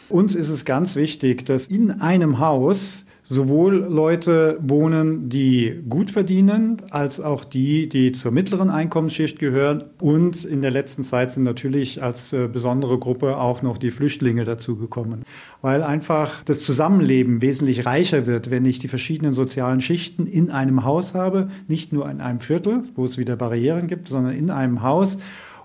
Uns 0.09 0.35
ist 0.35 0.51
es 0.51 0.65
ganz 0.65 0.97
wichtig, 0.97 1.45
dass 1.47 1.67
in 1.67 1.91
einem 1.91 2.39
Haus 2.39 3.07
sowohl 3.27 3.77
Leute 3.77 4.59
wohnen, 4.61 5.31
die 5.31 5.83
gut 5.89 6.11
verdienen, 6.11 6.83
als 6.91 7.21
auch 7.21 7.43
die, 7.43 7.89
die 7.89 8.13
zur 8.13 8.33
mittleren 8.33 8.69
Einkommensschicht 8.69 9.39
gehören. 9.39 9.85
Und 9.99 10.45
in 10.45 10.61
der 10.61 10.71
letzten 10.71 11.03
Zeit 11.03 11.33
sind 11.33 11.43
natürlich 11.43 12.03
als 12.03 12.35
äh, 12.35 12.49
besondere 12.49 12.99
Gruppe 12.99 13.39
auch 13.39 13.63
noch 13.63 13.79
die 13.79 13.91
Flüchtlinge 13.91 14.45
dazugekommen, 14.45 15.25
weil 15.63 15.83
einfach 15.83 16.45
das 16.45 16.61
Zusammenleben 16.61 17.41
wesentlich 17.41 17.87
reicher 17.87 18.27
wird, 18.27 18.51
wenn 18.51 18.67
ich 18.67 18.79
die 18.79 18.89
verschiedenen 18.89 19.33
sozialen 19.33 19.81
Schichten 19.81 20.27
in 20.27 20.51
einem 20.51 20.85
Haus 20.85 21.15
habe, 21.15 21.49
nicht 21.67 21.95
nur 21.95 22.11
in 22.11 22.21
einem 22.21 22.41
Viertel, 22.41 22.85
wo 22.95 23.07
es 23.07 23.17
wieder 23.17 23.37
Barrieren 23.37 23.87
gibt, 23.87 24.07
sondern 24.07 24.35
in 24.35 24.51
einem 24.51 24.83
Haus. 24.83 25.17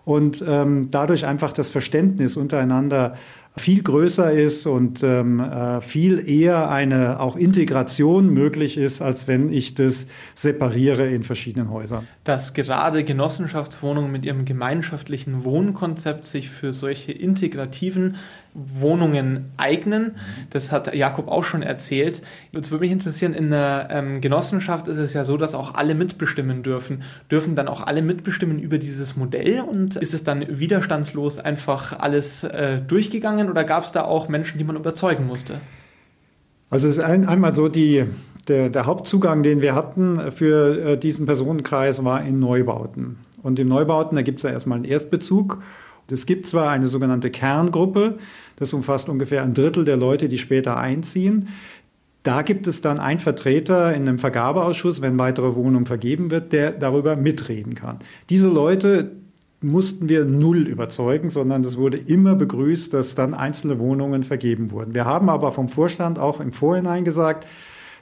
Und 0.06 0.44
ähm, 0.48 0.90
dadurch 0.90 1.26
einfach 1.26 1.52
das 1.52 1.70
Verständnis 1.70 2.38
untereinander 2.38 3.16
viel 3.58 3.84
größer 3.84 4.32
ist 4.32 4.66
und 4.66 5.04
ähm, 5.04 5.40
äh, 5.40 5.82
viel 5.82 6.28
eher 6.30 6.70
eine 6.70 7.20
auch 7.20 7.36
Integration 7.36 8.30
möglich 8.30 8.78
ist, 8.78 9.02
als 9.02 9.28
wenn 9.28 9.52
ich 9.52 9.74
das 9.74 10.08
separiere 10.36 11.08
in 11.08 11.24
verschiedenen 11.24 11.70
Häusern. 11.70 12.08
Dass 12.24 12.54
gerade 12.54 13.04
Genossenschaftswohnungen 13.04 14.12
mit 14.12 14.26
ihrem 14.26 14.46
gemeinschaftlichen 14.46 15.44
Wohnkonzept 15.44 16.28
sich 16.28 16.50
für 16.50 16.74
solche 16.74 17.12
integrativen 17.12 18.16
Wohnungen 18.66 19.52
eignen. 19.58 20.16
Das 20.50 20.72
hat 20.72 20.94
Jakob 20.94 21.28
auch 21.28 21.44
schon 21.44 21.62
erzählt. 21.62 22.22
Jetzt 22.52 22.72
würde 22.72 22.84
mich 22.84 22.92
interessieren, 22.92 23.34
in 23.34 23.54
einer 23.54 23.88
ähm, 23.92 24.22
Genossenschaft 24.22 24.88
ist 24.88 24.98
es 24.98 25.14
ja 25.14 25.24
so, 25.24 25.38
dass 25.38 25.56
auch 25.56 25.76
alle 25.76 25.96
mitbestimmen 25.96 26.64
dürfen. 26.64 27.04
Dürfen 27.32 27.56
dann 27.56 27.68
auch 27.68 27.86
alle 27.86 28.02
mitbestimmen 28.02 28.60
über 28.60 28.78
dieses 28.78 29.16
Modell 29.16 29.62
und 29.62 29.96
ist 29.96 30.14
es 30.14 30.24
dann 30.24 30.46
widerstandslos 30.60 31.40
einfach 31.40 31.98
alles 31.98 32.44
äh, 32.44 32.82
durchgegangen 32.82 33.50
oder 33.50 33.64
gab 33.64 33.84
es 33.84 33.92
da 33.92 34.04
auch 34.04 34.28
Menschen, 34.30 34.58
die 34.58 34.64
man 34.64 34.76
überzeugen 34.76 35.28
musste? 35.28 35.56
Also 36.70 36.88
es 36.88 36.98
ist 36.98 37.04
ein, 37.04 37.28
einmal 37.28 37.56
so, 37.56 37.68
die, 37.68 38.06
der, 38.48 38.70
der, 38.70 38.86
Hauptzugang, 38.86 39.42
den 39.42 39.62
wir 39.62 39.74
hatten 39.74 40.32
für 40.32 40.92
äh, 40.92 40.98
diesen 40.98 41.26
Personenkreis, 41.26 42.04
war 42.04 42.24
in 42.24 42.40
Neubauten. 42.40 43.18
Und 43.42 43.58
in 43.58 43.68
Neubauten, 43.68 44.16
da 44.16 44.22
gibt 44.22 44.38
es 44.38 44.44
ja 44.44 44.52
erstmal 44.52 44.76
einen 44.78 44.86
Erstbezug 44.86 45.60
es 46.12 46.26
gibt 46.26 46.48
zwar 46.48 46.70
eine 46.70 46.88
sogenannte 46.88 47.30
Kerngruppe, 47.30 48.18
das 48.56 48.74
umfasst 48.74 49.10
ungefähr 49.10 49.44
ein 49.44 49.54
Drittel 49.54 49.86
der 49.86 49.98
Leute, 49.98 50.30
die 50.30 50.38
später 50.38 50.78
einziehen. 50.78 51.50
Da 52.24 52.42
gibt 52.42 52.68
es 52.68 52.82
dann 52.82 53.00
einen 53.00 53.20
Vertreter 53.20 53.94
in 53.94 54.08
einem 54.08 54.20
Vergabeausschuss, 54.20 55.02
wenn 55.02 55.18
weitere 55.18 55.56
Wohnungen 55.56 55.86
vergeben 55.86 56.32
wird, 56.32 56.52
der 56.52 56.72
darüber 56.72 57.16
mitreden 57.16 57.76
kann. 57.76 58.00
Diese 58.30 58.50
Leute 58.50 59.12
mussten 59.62 60.10
wir 60.10 60.26
null 60.26 60.68
überzeugen, 60.68 61.30
sondern 61.30 61.64
es 61.64 61.78
wurde 61.78 61.98
immer 61.98 62.36
begrüßt, 62.36 62.94
dass 62.94 63.16
dann 63.16 63.34
einzelne 63.34 63.80
Wohnungen 63.80 64.24
vergeben 64.24 64.72
wurden. 64.72 64.94
Wir 64.94 65.06
haben 65.06 65.30
aber 65.30 65.52
vom 65.52 65.70
Vorstand 65.70 66.20
auch 66.20 66.40
im 66.40 66.52
Vorhinein 66.52 67.04
gesagt, 67.04 67.46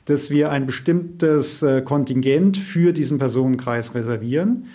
dass 0.06 0.30
wir 0.30 0.52
ein 0.52 0.65
bestimmtes 0.65 1.62
äh, 1.63 1.82
Kontingent 1.82 2.58
für 2.58 2.93
diesen 2.93 3.17
Personenkreis 3.17 3.93
reservieren. 3.93 4.67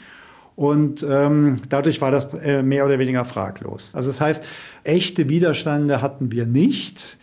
Und 0.54 1.04
ähm, 1.08 1.56
dadurch 1.68 2.00
war 2.00 2.10
das 2.10 2.32
äh, 2.34 2.62
mehr 2.62 2.84
oder 2.84 2.98
weniger 2.98 3.24
fraglos. 3.24 3.94
Also 3.94 4.10
das 4.10 4.20
heißt, 4.20 4.44
echte 4.84 5.28
Widerstände 5.28 6.02
hatten 6.02 6.30
wir 6.30 6.46
nicht. 6.46 7.18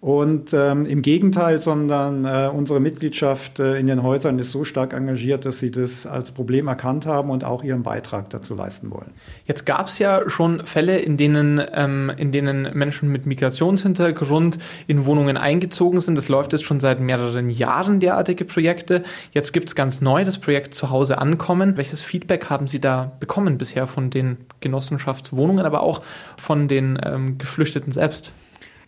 Und 0.00 0.52
ähm, 0.52 0.86
im 0.86 1.02
Gegenteil, 1.02 1.60
sondern 1.60 2.24
äh, 2.24 2.48
unsere 2.54 2.78
Mitgliedschaft 2.78 3.58
äh, 3.58 3.78
in 3.78 3.88
den 3.88 4.04
Häusern 4.04 4.38
ist 4.38 4.52
so 4.52 4.62
stark 4.62 4.92
engagiert, 4.92 5.44
dass 5.44 5.58
sie 5.58 5.72
das 5.72 6.06
als 6.06 6.30
Problem 6.30 6.68
erkannt 6.68 7.04
haben 7.04 7.30
und 7.30 7.42
auch 7.42 7.64
ihren 7.64 7.82
Beitrag 7.82 8.30
dazu 8.30 8.54
leisten 8.54 8.92
wollen. 8.92 9.10
Jetzt 9.46 9.66
gab 9.66 9.88
es 9.88 9.98
ja 9.98 10.30
schon 10.30 10.64
Fälle, 10.66 10.98
in 10.98 11.16
denen, 11.16 11.60
ähm, 11.74 12.12
in 12.16 12.30
denen 12.30 12.70
Menschen 12.78 13.10
mit 13.10 13.26
Migrationshintergrund 13.26 14.60
in 14.86 15.04
Wohnungen 15.04 15.36
eingezogen 15.36 15.98
sind. 16.00 16.16
Das 16.16 16.28
läuft 16.28 16.52
jetzt 16.52 16.64
schon 16.64 16.78
seit 16.78 17.00
mehreren 17.00 17.48
Jahren, 17.48 17.98
derartige 17.98 18.44
Projekte. 18.44 19.02
Jetzt 19.32 19.50
gibt 19.50 19.68
es 19.68 19.74
ganz 19.74 20.00
neu 20.00 20.24
das 20.24 20.38
Projekt 20.38 20.74
Zuhause 20.74 21.18
ankommen. 21.18 21.76
Welches 21.76 22.04
Feedback 22.04 22.48
haben 22.48 22.68
Sie 22.68 22.80
da 22.80 23.10
bekommen 23.18 23.58
bisher 23.58 23.88
von 23.88 24.10
den 24.10 24.36
Genossenschaftswohnungen, 24.60 25.66
aber 25.66 25.82
auch 25.82 26.02
von 26.36 26.68
den 26.68 27.00
ähm, 27.04 27.36
Geflüchteten 27.38 27.90
selbst? 27.90 28.32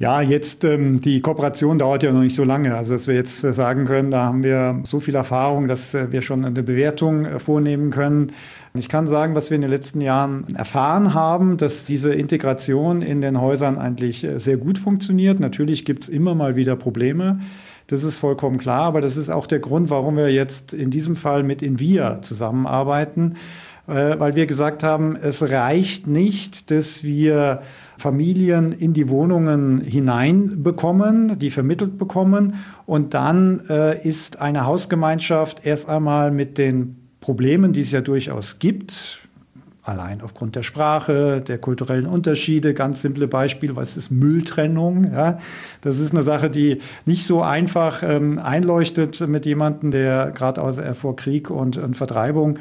Ja, 0.01 0.23
jetzt 0.23 0.65
ähm, 0.65 1.03
die 1.03 1.21
Kooperation 1.21 1.79
dauert 1.79 2.03
ja 2.03 2.11
noch 2.11 2.23
nicht 2.23 2.35
so 2.35 2.43
lange. 2.43 2.75
Also 2.75 2.95
dass 2.95 3.07
wir 3.07 3.15
jetzt 3.15 3.45
äh, 3.45 3.53
sagen 3.53 3.85
können, 3.85 4.11
da 4.11 4.25
haben 4.25 4.43
wir 4.43 4.81
so 4.85 4.99
viel 4.99 5.15
Erfahrung, 5.15 5.69
dass 5.69 5.93
äh, 5.93 6.11
wir 6.11 6.23
schon 6.23 6.43
eine 6.43 6.63
Bewertung 6.63 7.27
äh, 7.27 7.39
vornehmen 7.39 7.91
können. 7.91 8.33
Ich 8.73 8.89
kann 8.89 9.07
sagen, 9.07 9.35
was 9.35 9.51
wir 9.51 9.57
in 9.57 9.61
den 9.61 9.71
letzten 9.71 10.01
Jahren 10.01 10.47
erfahren 10.55 11.13
haben, 11.13 11.59
dass 11.59 11.85
diese 11.85 12.15
Integration 12.15 13.03
in 13.03 13.21
den 13.21 13.43
Häusern 13.43 13.77
eigentlich 13.77 14.25
äh, 14.25 14.41
sehr 14.41 14.57
gut 14.57 14.79
funktioniert. 14.79 15.39
Natürlich 15.39 15.85
gibt 15.85 16.05
es 16.05 16.09
immer 16.09 16.35
mal 16.35 16.57
wieder 16.57 16.77
Probleme. 16.77 17.41
Das 17.87 18.03
ist 18.03 18.17
vollkommen 18.17 18.57
klar, 18.57 18.85
aber 18.85 19.03
das 19.03 19.19
ist 19.19 19.29
auch 19.29 19.47
der 19.47 19.59
Grund, 19.59 19.91
warum 19.91 20.17
wir 20.17 20.33
jetzt 20.33 20.73
in 20.73 20.91
diesem 20.91 21.15
Fall 21.15 21.43
mit 21.43 21.61
Invia 21.61 22.23
zusammenarbeiten, 22.23 23.37
äh, 23.87 24.19
weil 24.19 24.35
wir 24.35 24.47
gesagt 24.47 24.83
haben, 24.83 25.15
es 25.15 25.51
reicht 25.51 26.07
nicht, 26.07 26.71
dass 26.71 27.05
wir 27.05 27.61
Familien 28.01 28.73
in 28.73 28.93
die 28.93 29.09
Wohnungen 29.09 29.81
hineinbekommen, 29.81 31.39
die 31.39 31.51
vermittelt 31.51 31.99
bekommen. 31.99 32.55
Und 32.87 33.15
dann 33.15 33.61
äh, 33.69 34.01
ist 34.07 34.41
eine 34.41 34.65
Hausgemeinschaft 34.65 35.65
erst 35.65 35.89
einmal 35.89 36.31
mit 36.31 36.59
den 36.59 36.97
Problemen, 37.21 37.73
die 37.73 37.81
es 37.81 37.93
ja 37.93 38.01
durchaus 38.01 38.59
gibt, 38.59 39.21
allein 39.83 40.23
aufgrund 40.23 40.57
der 40.57 40.63
Sprache, 40.63 41.43
der 41.47 41.59
kulturellen 41.59 42.07
Unterschiede. 42.07 42.73
Ganz 42.75 43.03
simple 43.03 43.29
Beispiel, 43.29 43.77
was 43.77 43.97
ist 43.97 44.11
Mülltrennung? 44.11 45.13
Ja, 45.15 45.39
das 45.83 45.99
ist 45.99 46.13
eine 46.13 46.23
Sache, 46.23 46.49
die 46.49 46.79
nicht 47.05 47.27
so 47.27 47.43
einfach 47.43 48.03
ähm, 48.03 48.39
einleuchtet 48.39 49.21
mit 49.29 49.45
jemandem, 49.47 49.91
der 49.91 50.31
gerade 50.31 50.61
äh, 50.61 50.95
vor 50.95 51.17
Krieg 51.17 51.51
und, 51.51 51.77
und 51.77 51.97
Vertreibung 51.97 52.59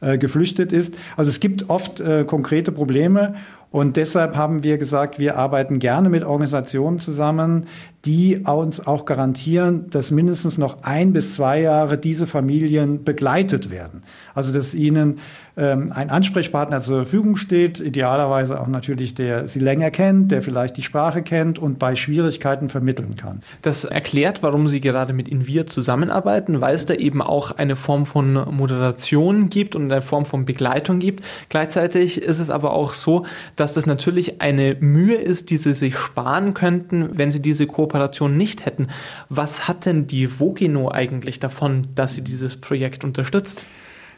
äh, 0.00 0.18
geflüchtet 0.18 0.72
ist. 0.72 0.96
Also 1.16 1.28
es 1.28 1.40
gibt 1.40 1.68
oft 1.68 2.00
äh, 2.00 2.24
konkrete 2.24 2.72
Probleme 2.72 3.34
und 3.70 3.96
deshalb 3.96 4.34
haben 4.34 4.64
wir 4.64 4.78
gesagt, 4.78 5.18
wir 5.18 5.36
arbeiten 5.36 5.78
gerne 5.78 6.08
mit 6.08 6.24
Organisationen 6.24 6.98
zusammen, 6.98 7.66
die 8.04 8.38
uns 8.38 8.86
auch 8.86 9.04
garantieren, 9.04 9.86
dass 9.90 10.10
mindestens 10.10 10.56
noch 10.56 10.82
ein 10.82 11.12
bis 11.12 11.34
zwei 11.34 11.60
Jahre 11.60 11.98
diese 11.98 12.26
Familien 12.26 13.04
begleitet 13.04 13.70
werden. 13.70 14.02
Also 14.34 14.54
dass 14.54 14.72
ihnen 14.72 15.18
ähm, 15.58 15.92
ein 15.94 16.08
Ansprechpartner 16.08 16.80
zur 16.80 17.02
Verfügung 17.02 17.36
steht, 17.36 17.78
idealerweise 17.80 18.58
auch 18.58 18.68
natürlich, 18.68 19.14
der 19.14 19.48
sie 19.48 19.58
länger 19.58 19.90
kennt, 19.90 20.32
der 20.32 20.42
vielleicht 20.42 20.78
die 20.78 20.82
Sprache 20.82 21.22
kennt 21.22 21.58
und 21.58 21.78
bei 21.78 21.94
Schwierigkeiten 21.94 22.70
vermitteln 22.70 23.16
kann. 23.16 23.42
Das 23.60 23.84
erklärt, 23.84 24.42
warum 24.42 24.68
Sie 24.68 24.80
gerade 24.80 25.12
mit 25.12 25.28
Invir 25.28 25.66
zusammenarbeiten, 25.66 26.62
weil 26.62 26.74
es 26.74 26.86
da 26.86 26.94
eben 26.94 27.20
auch 27.20 27.50
eine 27.50 27.76
Form 27.76 28.06
von 28.06 28.32
Moderation 28.32 29.50
gibt 29.50 29.76
und 29.76 29.92
eine 29.92 30.00
Form 30.00 30.24
von 30.24 30.46
Begleitung 30.46 31.00
gibt. 31.00 31.22
Gleichzeitig 31.50 32.22
ist 32.22 32.38
es 32.38 32.48
aber 32.48 32.72
auch 32.72 32.94
so, 32.94 33.26
dass 33.60 33.74
das 33.74 33.84
natürlich 33.84 34.40
eine 34.40 34.76
Mühe 34.80 35.16
ist, 35.16 35.50
die 35.50 35.58
Sie 35.58 35.74
sich 35.74 35.96
sparen 35.96 36.54
könnten, 36.54 37.10
wenn 37.12 37.30
Sie 37.30 37.42
diese 37.42 37.66
Kooperation 37.66 38.36
nicht 38.36 38.64
hätten. 38.64 38.88
Was 39.28 39.68
hat 39.68 39.84
denn 39.84 40.06
die 40.06 40.40
Vogino 40.40 40.90
eigentlich 40.90 41.40
davon, 41.40 41.82
dass 41.94 42.14
sie 42.14 42.24
dieses 42.24 42.56
Projekt 42.56 43.04
unterstützt? 43.04 43.66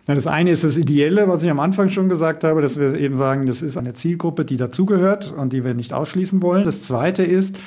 Das 0.07 0.27
eine 0.29 0.51
ist 0.51 0.63
das 0.63 0.77
Ideelle, 0.77 1.29
was 1.29 1.43
ich 1.43 1.51
am 1.51 1.59
Anfang 1.59 1.89
schon 1.89 2.09
gesagt 2.09 2.45
habe, 2.45 2.63
dass 2.63 2.79
wir 2.79 2.95
eben 2.95 3.17
sagen, 3.17 3.47
das 3.47 3.63
ist 3.63 3.77
eine 3.77 3.95
Zielgruppe, 3.95 4.45
die 4.45 4.57
dazugehört 4.57 5.33
und 5.33 5.53
die 5.53 5.65
wir 5.65 5.75
nicht 5.75 5.93
ausschließen 5.93 6.41
wollen. 6.41 6.65
Das 6.65 6.83
zweite 6.83 7.25
ist, 7.25 7.59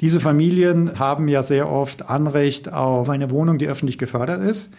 diese 0.00 0.20
Familien 0.20 0.98
haben 0.98 1.28
ja 1.28 1.42
sehr 1.42 1.68
oft 1.70 2.08
Anrecht 2.08 2.72
auf 2.72 3.08
eine 3.08 3.30
Wohnung, 3.30 3.58
die 3.58 3.68
öffentlich 3.68 3.98
gefördert 3.98 4.42
ist. 4.42 4.72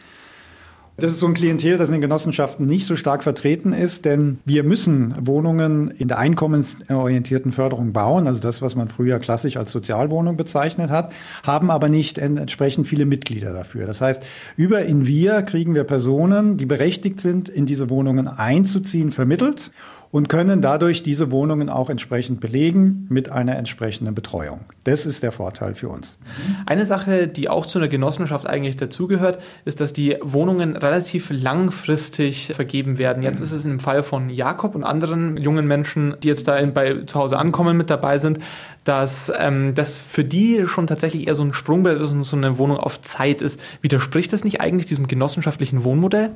Das 1.02 1.14
ist 1.14 1.20
so 1.20 1.26
ein 1.26 1.34
Klientel, 1.34 1.80
das 1.80 1.90
in 1.90 1.94
den 1.94 2.02
Genossenschaften 2.02 2.68
nicht 2.68 2.86
so 2.86 2.96
stark 2.96 3.24
vertreten 3.24 3.74
ist, 3.74 4.06
denn 4.06 4.38
wir 4.46 4.64
müssen 4.64 5.16
Wohnungen 5.20 5.90
in 5.90 6.08
der 6.08 6.20
einkommensorientierten 6.20 7.52
Förderung 7.52 7.92
bauen, 7.92 8.28
also 8.28 8.40
das, 8.40 8.62
was 8.62 8.76
man 8.76 8.88
früher 8.88 9.18
klassisch 9.18 9.58
als 9.58 9.72
Sozialwohnung 9.72 10.38
bezeichnet 10.38 10.92
hat, 10.92 11.12
haben 11.42 11.72
aber 11.72 11.90
nicht 11.90 12.20
entsprechend 12.20 12.88
viele 12.88 13.08
Mitglieder 13.08 13.52
dafür. 13.52 13.88
Das 13.88 14.00
heißt, 14.00 14.22
über 14.58 14.86
Invia 14.86 15.42
kriegen 15.42 15.74
wir 15.74 15.86
Personen, 15.86 16.58
die 16.58 16.68
berechtigt 16.68 17.20
sind, 17.20 17.50
in 17.50 17.66
diese 17.66 17.90
Wohnungen 17.90 18.28
einzuziehen, 18.28 19.12
vermittelt 19.12 19.72
und 20.12 20.28
können 20.28 20.62
dadurch 20.62 21.04
diese 21.04 21.32
Wohnungen 21.32 21.70
auch 21.70 21.90
entsprechend 21.90 22.42
belegen 22.42 23.06
mit 23.10 23.32
einer 23.32 23.56
entsprechenden 23.56 24.14
Betreuung. 24.14 24.62
Das 24.84 25.06
ist 25.06 25.24
der 25.24 25.32
Vorteil 25.32 25.74
für 25.76 25.90
uns. 25.90 26.18
Eine 26.66 26.86
Sache, 26.86 27.28
die 27.28 27.50
auch 27.50 27.66
zu 27.66 27.80
einer 27.80 27.88
Genossenschaft 27.88 28.46
eigentlich 28.46 28.76
dazugehört, 28.76 29.42
ist, 29.64 29.80
dass 29.80 29.94
die 29.94 30.18
Wohnungen 30.22 30.76
relativ 30.76 31.30
langfristig 31.32 32.52
vergeben 32.54 32.98
werden. 32.98 33.24
Jetzt 33.24 33.40
ist 33.40 33.52
es 33.54 33.64
im 33.64 33.80
Fall 33.80 34.04
von 34.04 34.30
Jakob 34.30 34.76
und 34.76 34.84
anderen 34.84 35.38
jungen 35.38 35.68
Menschen, 35.68 36.16
die 36.22 36.28
jetzt 36.28 36.48
da 36.48 36.58
in, 36.58 36.74
bei 36.74 37.04
zu 37.06 37.20
Hause 37.20 37.38
ankommen, 37.38 37.78
mit 37.78 37.90
dabei 37.90 38.18
sind, 38.18 38.40
dass 38.84 39.32
ähm, 39.38 39.76
das 39.76 39.96
für 39.98 40.26
die 40.26 40.66
schon 40.66 40.88
tatsächlich 40.88 41.28
eher 41.28 41.36
so 41.36 41.44
ein 41.44 41.54
Sprungbrett 41.54 42.02
ist 42.02 42.12
und 42.12 42.24
so 42.24 42.36
eine 42.36 42.58
Wohnung 42.58 42.78
auf 42.78 43.02
Zeit 43.02 43.42
ist. 43.42 43.62
Widerspricht 43.82 44.34
das 44.34 44.44
nicht 44.44 44.60
eigentlich 44.60 44.88
diesem 44.88 45.08
genossenschaftlichen 45.08 45.84
Wohnmodell? 45.84 46.34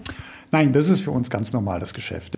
Nein, 0.52 0.72
das 0.72 0.90
ist 0.90 1.02
für 1.02 1.12
uns 1.12 1.30
ganz 1.30 1.54
normal 1.54 1.80
das 1.80 1.94
Geschäft. 1.94 2.38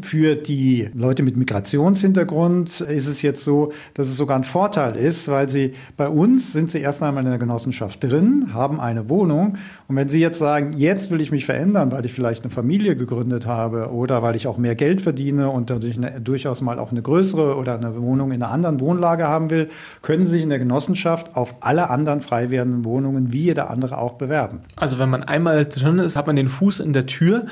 Für 0.00 0.36
die 0.36 0.88
Leute 0.94 1.24
mit 1.24 1.36
Migrationshintergrund 1.36 2.82
ist 2.82 3.08
es 3.08 3.22
jetzt 3.22 3.42
so, 3.42 3.72
dass 3.94 4.06
es 4.06 4.16
sogar 4.16 4.36
ein 4.36 4.44
Vorteil 4.44 4.94
ist, 4.94 5.26
weil 5.26 5.48
sie 5.48 5.72
bei 5.96 6.08
uns 6.08 6.52
sind 6.52 6.70
sie 6.70 6.78
erst 6.78 7.02
einmal 7.02 7.24
in 7.24 7.30
der 7.30 7.38
Genossenschaft 7.40 8.04
drin, 8.04 8.54
haben 8.54 8.80
eine 8.80 9.08
Wohnung. 9.08 9.56
Und 9.88 9.96
wenn 9.96 10.06
sie 10.06 10.20
jetzt 10.20 10.38
sagen, 10.38 10.72
jetzt 10.76 11.10
will 11.10 11.20
ich 11.20 11.32
mich 11.32 11.46
verändern, 11.46 11.90
weil 11.90 12.06
ich 12.06 12.12
vielleicht 12.12 12.44
eine 12.44 12.52
Familie 12.52 12.94
gegründet 12.94 13.46
habe 13.46 13.90
oder 13.90 14.22
weil 14.22 14.36
ich 14.36 14.46
auch 14.46 14.56
mehr 14.56 14.76
Geld 14.76 15.00
verdiene 15.00 15.50
und 15.50 15.68
dadurch 15.68 15.96
eine, 15.96 16.20
durchaus 16.20 16.60
mal 16.60 16.78
auch 16.78 16.92
eine 16.92 17.02
größere 17.02 17.56
oder 17.56 17.74
eine 17.74 18.00
Wohnung 18.00 18.30
in 18.30 18.40
einer 18.40 18.52
anderen 18.52 18.78
Wohnlage 18.78 19.26
haben 19.26 19.50
will, 19.50 19.66
können 20.02 20.26
sie 20.26 20.32
sich 20.34 20.42
in 20.42 20.50
der 20.50 20.60
Genossenschaft 20.60 21.34
auf 21.34 21.56
alle 21.58 21.90
anderen 21.90 22.20
frei 22.20 22.50
werdenden 22.50 22.84
Wohnungen 22.84 23.32
wie 23.32 23.42
jeder 23.42 23.68
andere 23.68 23.98
auch 23.98 24.12
bewerben. 24.12 24.60
Also 24.76 25.00
wenn 25.00 25.10
man 25.10 25.24
einmal 25.24 25.66
drin 25.66 25.98
ist, 25.98 26.16
hat 26.16 26.28
man 26.28 26.36
den 26.36 26.48
Fuß 26.48 26.78
in 26.78 26.92
der 26.92 27.06
Tür. 27.06 27.46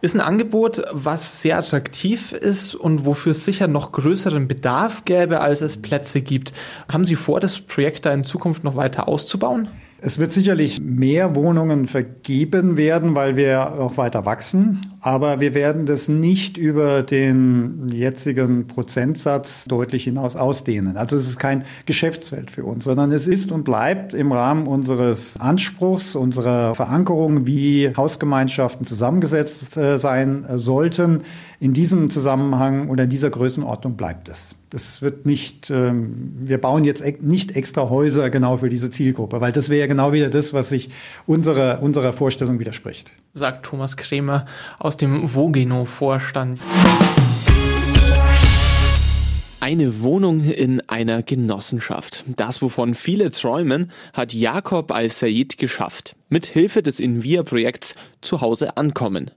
Ist 0.00 0.14
ein 0.14 0.20
Angebot, 0.20 0.82
was 0.92 1.42
sehr 1.42 1.58
attraktiv 1.58 2.32
ist 2.32 2.74
und 2.74 3.06
wofür 3.06 3.32
es 3.32 3.44
sicher 3.44 3.66
noch 3.66 3.92
größeren 3.92 4.46
Bedarf 4.46 5.04
gäbe, 5.04 5.40
als 5.40 5.62
es 5.62 5.80
Plätze 5.80 6.20
gibt. 6.20 6.52
Haben 6.90 7.04
Sie 7.04 7.16
vor, 7.16 7.40
das 7.40 7.60
Projekt 7.60 8.06
da 8.06 8.12
in 8.12 8.24
Zukunft 8.24 8.64
noch 8.64 8.76
weiter 8.76 9.08
auszubauen? 9.08 9.68
Es 10.06 10.20
wird 10.20 10.30
sicherlich 10.30 10.80
mehr 10.80 11.34
Wohnungen 11.34 11.88
vergeben 11.88 12.76
werden, 12.76 13.16
weil 13.16 13.34
wir 13.34 13.72
auch 13.72 13.96
weiter 13.96 14.24
wachsen. 14.24 14.80
Aber 15.00 15.40
wir 15.40 15.52
werden 15.52 15.84
das 15.84 16.06
nicht 16.06 16.56
über 16.58 17.02
den 17.02 17.88
jetzigen 17.88 18.68
Prozentsatz 18.68 19.64
deutlich 19.64 20.04
hinaus 20.04 20.36
ausdehnen. 20.36 20.96
Also 20.96 21.16
es 21.16 21.26
ist 21.26 21.40
kein 21.40 21.64
Geschäftsfeld 21.86 22.52
für 22.52 22.64
uns, 22.64 22.84
sondern 22.84 23.10
es 23.10 23.26
ist 23.26 23.50
und 23.50 23.64
bleibt 23.64 24.14
im 24.14 24.30
Rahmen 24.30 24.68
unseres 24.68 25.40
Anspruchs, 25.40 26.14
unserer 26.14 26.76
Verankerung, 26.76 27.48
wie 27.48 27.92
Hausgemeinschaften 27.96 28.86
zusammengesetzt 28.86 29.76
äh, 29.76 29.98
sein 29.98 30.46
sollten. 30.54 31.22
In 31.58 31.72
diesem 31.72 32.10
Zusammenhang 32.10 32.90
oder 32.90 33.08
dieser 33.08 33.30
Größenordnung 33.30 33.96
bleibt 33.96 34.28
es. 34.28 34.54
Es 34.76 35.00
wird 35.00 35.24
nicht, 35.24 35.70
ähm, 35.70 36.34
wir 36.38 36.58
bauen 36.58 36.84
jetzt 36.84 37.02
nicht 37.22 37.56
extra 37.56 37.88
Häuser 37.88 38.28
genau 38.28 38.58
für 38.58 38.68
diese 38.68 38.90
Zielgruppe, 38.90 39.40
weil 39.40 39.50
das 39.50 39.70
wäre 39.70 39.80
ja 39.80 39.86
genau 39.86 40.12
wieder 40.12 40.28
das, 40.28 40.52
was 40.52 40.68
sich 40.68 40.90
unserer, 41.26 41.80
unserer 41.80 42.12
Vorstellung 42.12 42.58
widerspricht. 42.58 43.12
Sagt 43.32 43.64
Thomas 43.64 43.96
Kremer 43.96 44.44
aus 44.78 44.98
dem 44.98 45.30
Vogeno-Vorstand. 45.30 46.60
Eine 49.60 50.02
Wohnung 50.02 50.44
in 50.44 50.82
einer 50.90 51.22
Genossenschaft. 51.22 52.24
Das, 52.36 52.60
wovon 52.60 52.92
viele 52.92 53.30
träumen, 53.30 53.90
hat 54.12 54.34
Jakob 54.34 54.92
Al-Said 54.92 55.56
geschafft. 55.56 56.16
Mit 56.28 56.44
Hilfe 56.44 56.82
des 56.82 57.00
Invia-Projekts 57.00 57.94
zu 58.20 58.42
Hause 58.42 58.76
ankommen. 58.76 59.30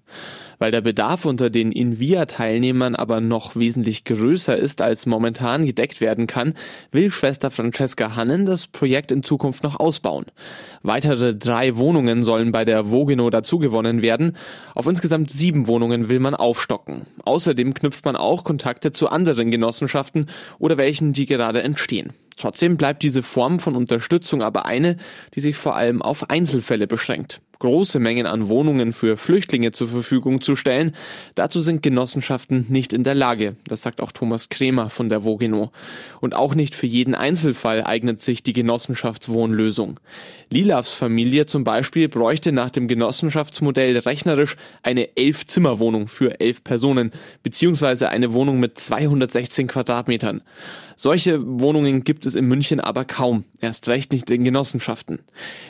Weil 0.59 0.71
der 0.71 0.81
Bedarf 0.81 1.23
unter 1.23 1.49
den 1.49 1.71
Invia-Teilnehmern 1.71 2.93
aber 2.93 3.21
noch 3.21 3.55
wesentlich 3.55 4.03
größer 4.03 4.57
ist, 4.57 4.81
als 4.81 5.05
momentan 5.05 5.65
gedeckt 5.65 6.01
werden 6.01 6.27
kann, 6.27 6.53
will 6.91 7.11
Schwester 7.11 7.49
Francesca 7.49 8.17
Hannen 8.17 8.45
das 8.45 8.67
Projekt 8.67 9.13
in 9.13 9.23
Zukunft 9.23 9.63
noch 9.63 9.79
ausbauen. 9.79 10.25
Weitere 10.83 11.33
drei 11.33 11.77
Wohnungen 11.77 12.25
sollen 12.25 12.51
bei 12.51 12.65
der 12.65 12.91
Vogino 12.91 13.29
dazugewonnen 13.29 14.01
werden. 14.01 14.35
Auf 14.75 14.85
insgesamt 14.85 15.31
sieben 15.31 15.65
Wohnungen 15.67 16.09
will 16.09 16.19
man 16.19 16.35
aufstocken. 16.35 17.05
Außerdem 17.23 17.73
knüpft 17.73 18.03
man 18.03 18.17
auch 18.17 18.43
Kontakte 18.43 18.91
zu 18.91 19.07
anderen 19.07 19.51
Genossenschaften 19.51 20.27
oder 20.59 20.75
welchen, 20.75 21.13
die 21.13 21.25
gerade 21.25 21.63
entstehen. 21.63 22.11
Trotzdem 22.35 22.75
bleibt 22.75 23.03
diese 23.03 23.23
Form 23.23 23.59
von 23.59 23.77
Unterstützung 23.77 24.41
aber 24.41 24.65
eine, 24.65 24.97
die 25.35 25.39
sich 25.39 25.55
vor 25.55 25.75
allem 25.77 26.01
auf 26.01 26.29
Einzelfälle 26.29 26.87
beschränkt 26.87 27.41
große 27.59 27.99
Mengen 27.99 28.25
an 28.25 28.49
Wohnungen 28.49 28.93
für 28.93 29.17
Flüchtlinge 29.17 29.71
zur 29.71 29.89
Verfügung 29.89 30.41
zu 30.41 30.55
stellen. 30.55 30.95
Dazu 31.35 31.61
sind 31.61 31.83
Genossenschaften 31.83 32.65
nicht 32.69 32.93
in 32.93 33.03
der 33.03 33.15
Lage. 33.15 33.55
Das 33.65 33.81
sagt 33.81 34.01
auch 34.01 34.11
Thomas 34.11 34.49
Kremer 34.49 34.89
von 34.89 35.09
der 35.09 35.23
Vogeno. 35.23 35.71
Und 36.21 36.35
auch 36.35 36.55
nicht 36.55 36.73
für 36.73 36.87
jeden 36.87 37.15
Einzelfall 37.15 37.83
eignet 37.83 38.21
sich 38.21 38.43
die 38.43 38.53
Genossenschaftswohnlösung. 38.53 39.99
Lilavs 40.49 40.93
Familie 40.93 41.45
zum 41.45 41.63
Beispiel 41.63 42.09
bräuchte 42.09 42.51
nach 42.51 42.69
dem 42.69 42.87
Genossenschaftsmodell 42.87 43.97
rechnerisch 43.97 44.55
eine 44.81 45.15
Elf-Zimmer-Wohnung 45.15 46.07
für 46.07 46.39
elf 46.39 46.63
Personen, 46.63 47.11
beziehungsweise 47.43 48.09
eine 48.09 48.33
Wohnung 48.33 48.59
mit 48.59 48.79
216 48.79 49.67
Quadratmetern. 49.67 50.41
Solche 50.95 51.39
Wohnungen 51.45 52.03
gibt 52.03 52.25
es 52.25 52.35
in 52.35 52.45
München 52.45 52.79
aber 52.79 53.05
kaum, 53.05 53.45
erst 53.61 53.87
recht 53.87 54.11
nicht 54.11 54.29
in 54.31 54.43
Genossenschaften. 54.43 55.19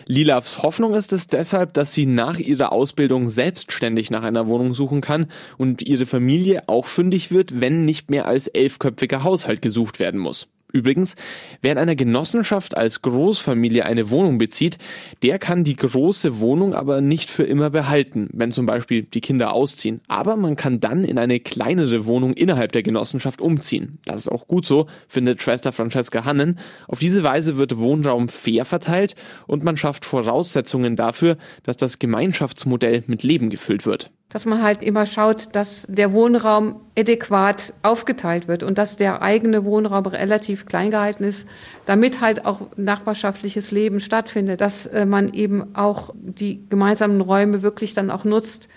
Lilavs 0.08 0.64
Hoffnung 0.64 0.96
ist 0.96 1.14
es 1.14 1.28
deshalb, 1.28 1.74
dass 1.80 1.94
sie 1.94 2.06
nach 2.06 2.38
ihrer 2.40 2.74
Ausbildung 2.74 3.30
selbstständig 3.30 4.12
nach 4.12 4.24
einer 4.24 4.50
Wohnung 4.50 4.74
suchen 4.74 5.00
kann 5.00 5.28
und 5.58 5.82
ihre 5.82 6.06
Familie 6.06 6.68
auch 6.68 6.86
fündig 6.86 7.32
wird, 7.32 7.62
wenn 7.62 7.86
nicht 7.86 8.12
mehr 8.12 8.26
als 8.26 8.48
elfköpfiger 8.48 9.24
Haushalt 9.24 9.62
gesucht 9.62 9.98
werden 9.98 10.20
muss. 10.20 10.50
Übrigens, 10.72 11.16
wer 11.62 11.72
in 11.72 11.78
einer 11.80 11.96
Genossenschaft 11.96 12.78
als 12.78 13.02
Großfamilie 13.02 13.86
eine 13.86 14.12
Wohnung 14.12 14.38
bezieht, 14.38 14.78
der 15.24 15.40
kann 15.40 15.64
die 15.64 15.76
große 15.76 16.40
Wohnung 16.40 16.76
aber 16.76 17.02
nicht 17.02 17.32
für 17.32 17.44
immer 17.44 17.72
behalten, 17.72 18.30
wenn 18.34 18.52
zum 18.52 18.68
Beispiel 18.68 19.02
die 19.02 19.22
Kinder 19.22 19.54
ausziehen. 19.54 20.02
Aber 20.08 20.36
man 20.36 20.56
kann 20.56 20.80
dann 20.80 21.04
in 21.04 21.18
eine 21.18 21.40
kleinere 21.40 22.06
Wohnung 22.06 22.34
innerhalb 22.34 22.72
der 22.72 22.84
Genossenschaft 22.84 23.42
umziehen. 23.42 23.98
Das 24.06 24.18
ist 24.18 24.30
auch 24.30 24.48
gut 24.48 24.68
so, 24.68 24.86
findet 25.08 25.42
Schwester 25.42 25.72
Francesca 25.72 26.24
Hannen. 26.24 26.60
Auf 26.88 27.00
diese 27.00 27.24
Weise 27.24 27.58
wird 27.58 27.80
Wohnraum 27.80 28.30
fair 28.30 28.64
verteilt 28.64 29.16
und 29.48 29.64
man 29.64 29.76
schafft 29.76 30.06
Voraussetzungen 30.06 30.96
dafür, 30.96 31.38
dass 31.64 31.78
das 31.78 31.98
Gemeinschaftsmodell 31.98 33.04
mit 33.08 33.24
Leben 33.24 33.50
gefüllt 33.50 33.88
wird 33.88 34.12
dass 34.30 34.46
man 34.46 34.62
halt 34.64 34.84
immer 34.84 35.08
schaut, 35.08 35.56
dass 35.56 35.88
der 35.90 36.14
Wohnraum 36.14 36.82
adäquat 36.98 37.74
aufgeteilt 37.82 38.48
wird 38.48 38.62
und 38.62 38.78
dass 38.78 38.96
der 38.96 39.22
eigene 39.24 39.66
Wohnraum 39.66 40.06
relativ 40.06 40.68
klein 40.68 40.92
gehalten 40.92 41.24
ist, 41.24 41.48
damit 41.88 42.22
halt 42.22 42.46
auch 42.46 42.62
nachbarschaftliches 42.78 43.72
Leben 43.72 44.00
stattfindet, 44.00 44.62
dass 44.62 44.86
äh, 44.86 45.06
man 45.06 45.34
eben 45.34 45.76
auch 45.76 46.14
die 46.16 46.64
gemeinsamen 46.70 47.22
Räume 47.22 47.64
wirklich 47.64 47.96
dann 47.96 48.12
auch 48.12 48.24
nutzt 48.24 48.70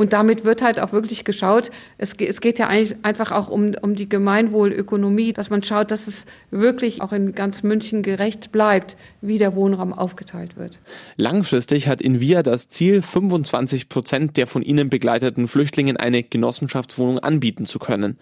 und 0.00 0.14
damit 0.14 0.46
wird 0.46 0.62
halt 0.62 0.80
auch 0.80 0.92
wirklich 0.92 1.24
geschaut, 1.24 1.70
es, 1.98 2.14
es 2.14 2.40
geht 2.40 2.58
ja 2.58 2.68
eigentlich 2.68 2.96
einfach 3.02 3.32
auch 3.32 3.50
um, 3.50 3.74
um 3.82 3.96
die 3.96 4.08
Gemeinwohlökonomie, 4.08 5.34
dass 5.34 5.50
man 5.50 5.62
schaut, 5.62 5.90
dass 5.90 6.06
es 6.06 6.24
wirklich 6.50 7.02
auch 7.02 7.12
in 7.12 7.34
ganz 7.34 7.62
München 7.62 8.02
gerecht 8.02 8.50
bleibt, 8.50 8.96
wie 9.20 9.36
der 9.36 9.54
Wohnraum 9.54 9.92
aufgeteilt 9.92 10.56
wird. 10.56 10.78
Langfristig 11.16 11.86
hat 11.86 12.00
Invia 12.00 12.42
das 12.42 12.70
Ziel, 12.70 13.02
25 13.02 13.90
Prozent 13.90 14.38
der 14.38 14.46
von 14.46 14.62
ihnen 14.62 14.88
begleiteten 14.88 15.46
Flüchtlingen 15.46 15.98
eine 15.98 16.22
Genossenschaftswohnung 16.22 17.18
anbieten 17.18 17.66
zu 17.66 17.78
können. 17.78 18.16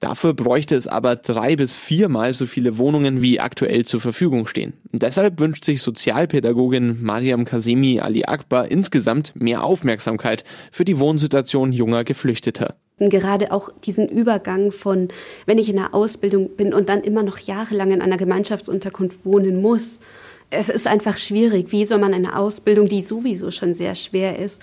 Dafür 0.00 0.34
bräuchte 0.34 0.74
es 0.74 0.88
aber 0.88 1.14
drei 1.14 1.54
bis 1.54 1.76
viermal 1.76 2.32
so 2.32 2.46
viele 2.46 2.76
Wohnungen 2.76 3.22
wie 3.22 3.38
aktuell 3.38 3.84
zur 3.84 4.00
Verfügung 4.00 4.48
stehen. 4.48 4.72
Deshalb 4.90 5.38
wünscht 5.38 5.64
sich 5.64 5.80
Sozialpädagogin 5.80 7.04
Mariam 7.04 7.44
Kasemi 7.44 8.00
Ali 8.00 8.24
Akbar 8.24 8.68
insgesamt 8.68 9.32
mehr 9.36 9.62
Aufmerksamkeit 9.62 10.42
für 10.72 10.84
die 10.84 10.98
Wohnung 10.98 11.19
Wohnsituation 11.20 11.70
junger 11.72 12.02
Geflüchteter. 12.02 12.76
Gerade 12.98 13.52
auch 13.52 13.70
diesen 13.84 14.08
Übergang 14.08 14.72
von, 14.72 15.08
wenn 15.44 15.58
ich 15.58 15.68
in 15.68 15.78
einer 15.78 15.94
Ausbildung 15.94 16.56
bin 16.56 16.72
und 16.72 16.88
dann 16.88 17.02
immer 17.02 17.22
noch 17.22 17.38
jahrelang 17.38 17.92
in 17.92 18.00
einer 18.00 18.16
Gemeinschaftsunterkunft 18.16 19.24
wohnen 19.24 19.60
muss. 19.60 20.00
Es 20.48 20.70
ist 20.70 20.86
einfach 20.86 21.18
schwierig. 21.18 21.72
Wie 21.72 21.84
soll 21.84 21.98
man 21.98 22.14
eine 22.14 22.36
Ausbildung, 22.36 22.88
die 22.88 23.02
sowieso 23.02 23.50
schon 23.50 23.74
sehr 23.74 23.94
schwer 23.94 24.38
ist, 24.38 24.62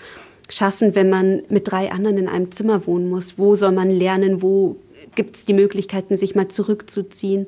schaffen, 0.49 0.95
wenn 0.95 1.09
man 1.09 1.43
mit 1.49 1.71
drei 1.71 1.91
anderen 1.91 2.17
in 2.17 2.27
einem 2.27 2.51
Zimmer 2.51 2.87
wohnen 2.87 3.07
muss? 3.07 3.37
Wo 3.37 3.55
soll 3.55 3.71
man 3.71 3.91
lernen? 3.91 4.41
Wo 4.41 4.77
gibt 5.13 5.35
es 5.35 5.45
die 5.45 5.53
Möglichkeiten, 5.53 6.17
sich 6.17 6.33
mal 6.33 6.47
zurückzuziehen? 6.47 7.45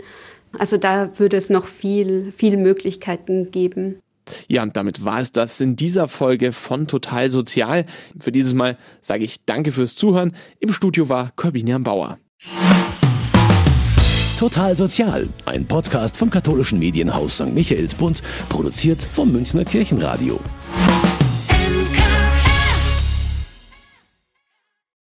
Also 0.58 0.78
da 0.78 1.12
würde 1.18 1.38
es 1.38 1.50
noch 1.50 1.66
viel, 1.66 2.32
viele 2.36 2.58
Möglichkeiten 2.58 3.50
geben. 3.50 4.00
Ja, 4.48 4.64
und 4.64 4.76
damit 4.78 5.04
war 5.06 5.20
es 5.20 5.32
das 5.32 5.60
in 5.62 5.76
dieser 5.76 6.08
Folge 6.08 6.52
von 6.52 6.88
Total 6.88 7.30
Sozial. 7.30 7.86
Für 8.20 8.32
dieses 8.32 8.54
Mal 8.54 8.78
sage 9.02 9.24
ich 9.24 9.46
Danke 9.46 9.72
fürs 9.72 9.96
Zuhören. 9.96 10.36
Im 10.60 10.74
Studio 10.74 11.10
war 11.10 11.32
Corbinian 11.36 11.84
Bauer. 11.84 12.18
Total 14.40 14.78
Sozial, 14.78 15.28
ein 15.46 15.66
Podcast 15.66 16.16
vom 16.16 16.30
katholischen 16.30 16.80
Medienhaus 16.80 17.36
St. 17.36 17.54
Michaelsbund, 17.54 18.22
produziert 18.48 19.04
vom 19.04 19.34
Münchner 19.34 19.66
Kirchenradio. 19.66 20.40